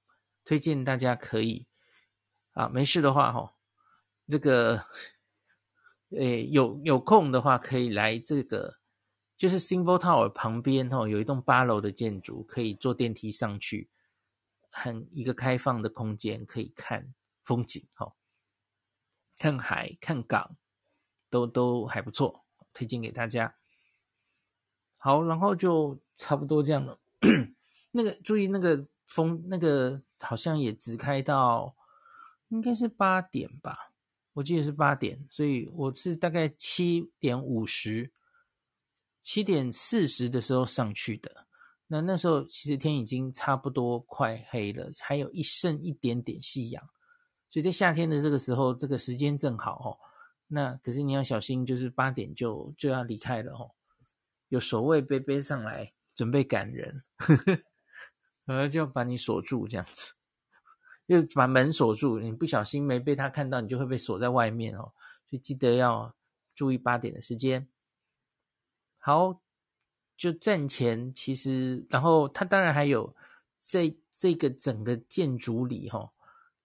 [0.45, 1.67] 推荐大家可以
[2.53, 3.53] 啊，没事的话哈，
[4.29, 4.81] 这个
[6.15, 8.77] 诶有有空的话可以来这个，
[9.35, 13.89] 就是 Symbol Tower 旁边哦，有一栋八楼的建筑，可以坐电梯上去，
[14.71, 17.13] 很一个开放的空间，可以看
[17.43, 18.13] 风景哦。
[19.37, 20.57] 看海、看港，
[21.29, 23.55] 都都还不错，推荐给大家。
[24.97, 26.99] 好，然后就差不多这样了。
[27.91, 31.75] 那个注意，那个风，那个好像也只开到
[32.49, 33.91] 应该是八点吧，
[34.33, 38.11] 我记得是八点，所以我是大概七点五十、
[39.23, 41.45] 七点四十的时候上去的。
[41.87, 46.89] 那那时候其实天已经差不多快黑了，还有一剩一点点夕阳。
[47.49, 49.89] 所以在夏天的这个时候，这个时间正好哦。
[50.47, 53.71] 那可是你要小心，就是八点就就要离开了哦。
[54.49, 57.59] 有守卫背背上来，准备赶人，呵 呵，
[58.45, 60.13] 然后就要把你锁住这样子，
[61.07, 62.19] 又把门锁住。
[62.19, 64.93] 你不小心没被他看到，你就会被锁在外面哦。
[65.29, 66.15] 所以记得要
[66.55, 67.67] 注意八点的时间。
[68.99, 69.41] 好，
[70.15, 73.13] 就站前其实，然后他当然还有
[73.59, 76.13] 在这个整个建筑里哈。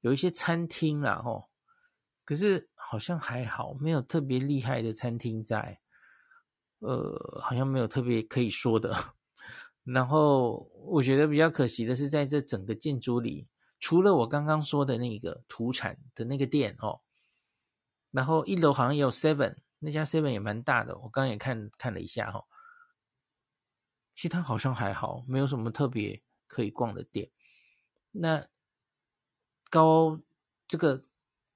[0.03, 1.49] 有一些餐厅啦，吼，
[2.25, 5.81] 可是好像还好，没有特别厉害的餐厅在，
[6.81, 9.15] 呃，好像没有特别可以说的。
[9.85, 13.47] 然后我觉得比较可惜的是，在这整个建筑里，
[13.79, 17.03] 除了我刚刚说的那个土产的那个店哦，
[18.11, 22.45] 然后一楼好像也有 Seven，那家 Seven 也蛮大的，我刚刚也看看了一下哈，
[24.17, 27.31] 其他好像还好，没有什么特别可以逛的店。
[28.11, 28.52] 那。
[29.73, 30.21] 高
[30.69, 31.01] 这个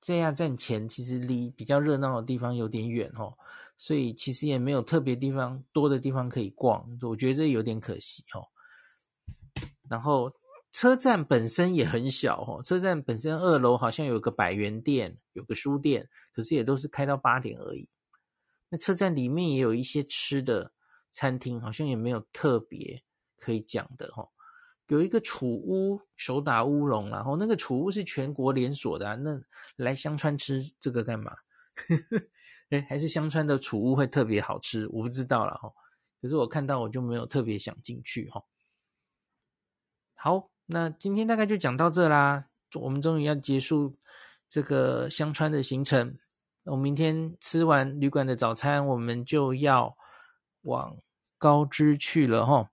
[0.01, 3.37] 这样站前其实离比较热闹的地方有点远哦，
[3.77, 8.49] 所以其实也没有特别地方多的地方可以逛，我觉得这有点可惜哦。
[9.87, 10.33] 然后
[10.73, 17.87] 车站本身也很小哦，车站本身二楼好像有个百元店，有个书店，可是也都是开到八点而已。
[18.71, 20.73] 那车站里面也有一些吃的
[21.13, 23.03] 餐厅，好像也没有特别
[23.37, 24.31] 可以讲的哦。
[24.89, 29.41] 有一个楚屋手打乌龙，然后那个楚屋是全国连锁的，啊，那
[29.77, 31.35] 来香川吃这个干嘛？
[32.71, 34.87] 哎，还是香川的楚屋会特别好吃？
[34.93, 35.73] 我不知道了哈。
[36.23, 38.45] 可是我看到我就没有特别想进去哈。
[40.15, 42.47] 好，那今天大概就讲到这啦。
[42.75, 43.97] 我们终于要结束
[44.49, 46.17] 这个香川的行程。
[46.65, 49.97] 我明天吃完旅馆的早餐，我们就要
[50.63, 50.97] 往
[51.39, 52.71] 高知去了哈。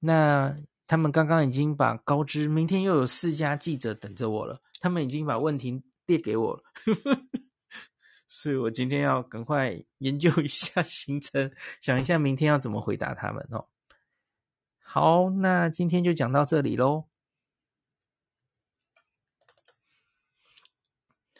[0.00, 0.56] 那。
[0.92, 4.60] 他们刚刚已经把高知，明天又有四家记者等着我了。
[4.78, 6.62] 他们已经把问题列给我了，
[8.28, 13.66] 所以我今天要赶快研究一下行程，想一下明天要怎么回答他们哦。
[14.80, 17.08] 好，那今天就讲到这里喽。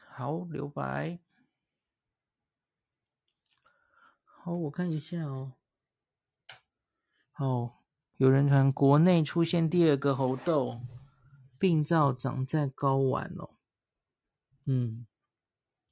[0.08, 1.18] 好，留白。
[4.24, 5.52] 好，我看一下哦。
[7.32, 7.81] 好。
[8.22, 10.78] 有人传国内出现第二个猴痘，
[11.58, 13.50] 病灶长在睾丸哦。
[14.64, 15.08] 嗯，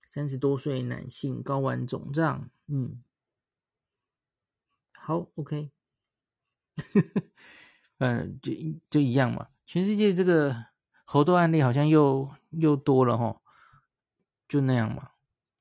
[0.09, 2.49] 三十多岁男性睾丸肿胀。
[2.69, 3.03] 嗯，
[4.97, 5.73] 好，OK。
[7.99, 8.53] 嗯， 就
[8.89, 9.49] 就一样嘛。
[9.67, 10.67] 全世界这个
[11.05, 13.41] 猴痘案例好像又又多了哈，
[14.47, 15.11] 就那样嘛。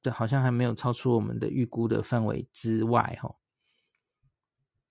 [0.04, 3.38] 对，好像还没有超出我们的预估的范围之外哈。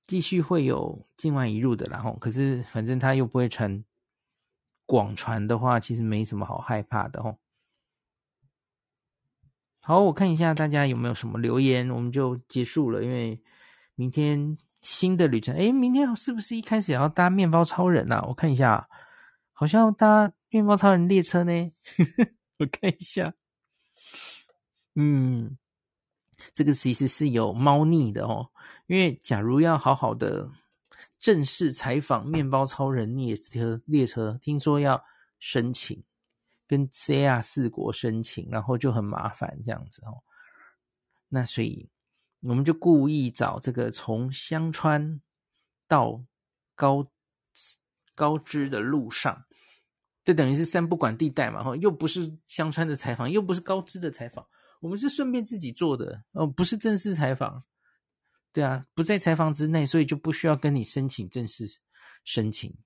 [0.09, 3.85] 继续会有境外移入的，然后可是反正它又不会传
[4.87, 7.37] 广传的话，其实没什么好害怕的齁。
[9.83, 13.05] 好，我看一下大家有没有什么留言，我们就结束了。
[13.05, 13.41] 因为
[13.95, 18.25] 明天新的旅程，诶，明天是不是一开始要搭面包超人啊？
[18.29, 18.89] 我看一下，
[19.53, 21.73] 好像搭面包超人列车呢。
[22.59, 23.35] 我看一下，
[24.95, 25.57] 嗯，
[26.53, 28.49] 这个其实是有猫腻的哦。
[28.87, 30.51] 因为假如要好好的
[31.19, 35.03] 正式采访面包超人列车，列车听说要
[35.39, 36.03] 申请。
[36.71, 40.23] 跟 CR 四国申请，然后就很麻烦这样子哦。
[41.31, 41.89] 那所以
[42.41, 45.19] 我们就故意找这个从香川
[45.87, 46.23] 到
[46.75, 47.11] 高
[48.15, 49.47] 高知的路上，
[50.23, 54.47] 这等于是三不管地带嘛，哈，又不是香川的采访，又不是高知的采访，
[54.81, 57.65] 我们是顺便自己做的哦，不是正式采访。
[58.53, 61.65] 对啊，不在采访之内，所以就不需要跟你申请正式
[62.25, 62.77] 申请。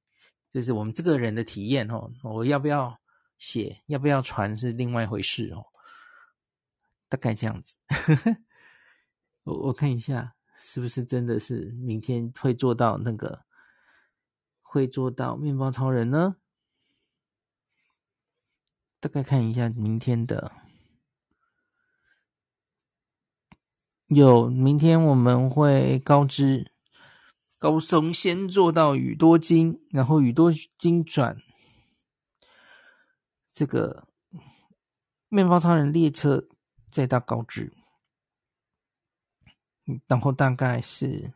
[0.52, 3.00] 这是我们这个人的体验哦，我要不要？
[3.38, 5.64] 写要不要传是另外一回事哦，
[7.08, 7.74] 大概这样子。
[9.42, 13.44] 我我看一下，是不是真的是明天会做到那个，
[14.60, 16.36] 会做到面包超人呢？
[19.00, 20.52] 大概看一下明天的，
[24.14, 26.72] 有明天我们会高知
[27.58, 31.36] 高松先做到宇多津，然后宇多津转。
[33.52, 34.08] 这个
[35.28, 36.48] 面包超人列车
[36.90, 37.72] 再到高知，
[40.06, 41.32] 然后大概是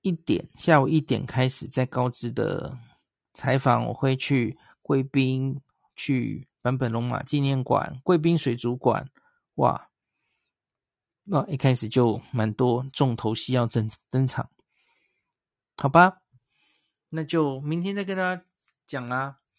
[0.00, 2.78] 一点，下午一点开始在高知的
[3.34, 3.84] 采访。
[3.86, 5.60] 我会去贵宾，
[5.94, 9.10] 去坂本龙马纪念馆、贵宾水族馆。
[9.56, 9.89] 哇，
[11.32, 14.50] 那一开始就蛮多重头戏要登登场，
[15.76, 16.22] 好吧？
[17.08, 18.44] 那就明天再跟大家
[18.84, 19.39] 讲啦。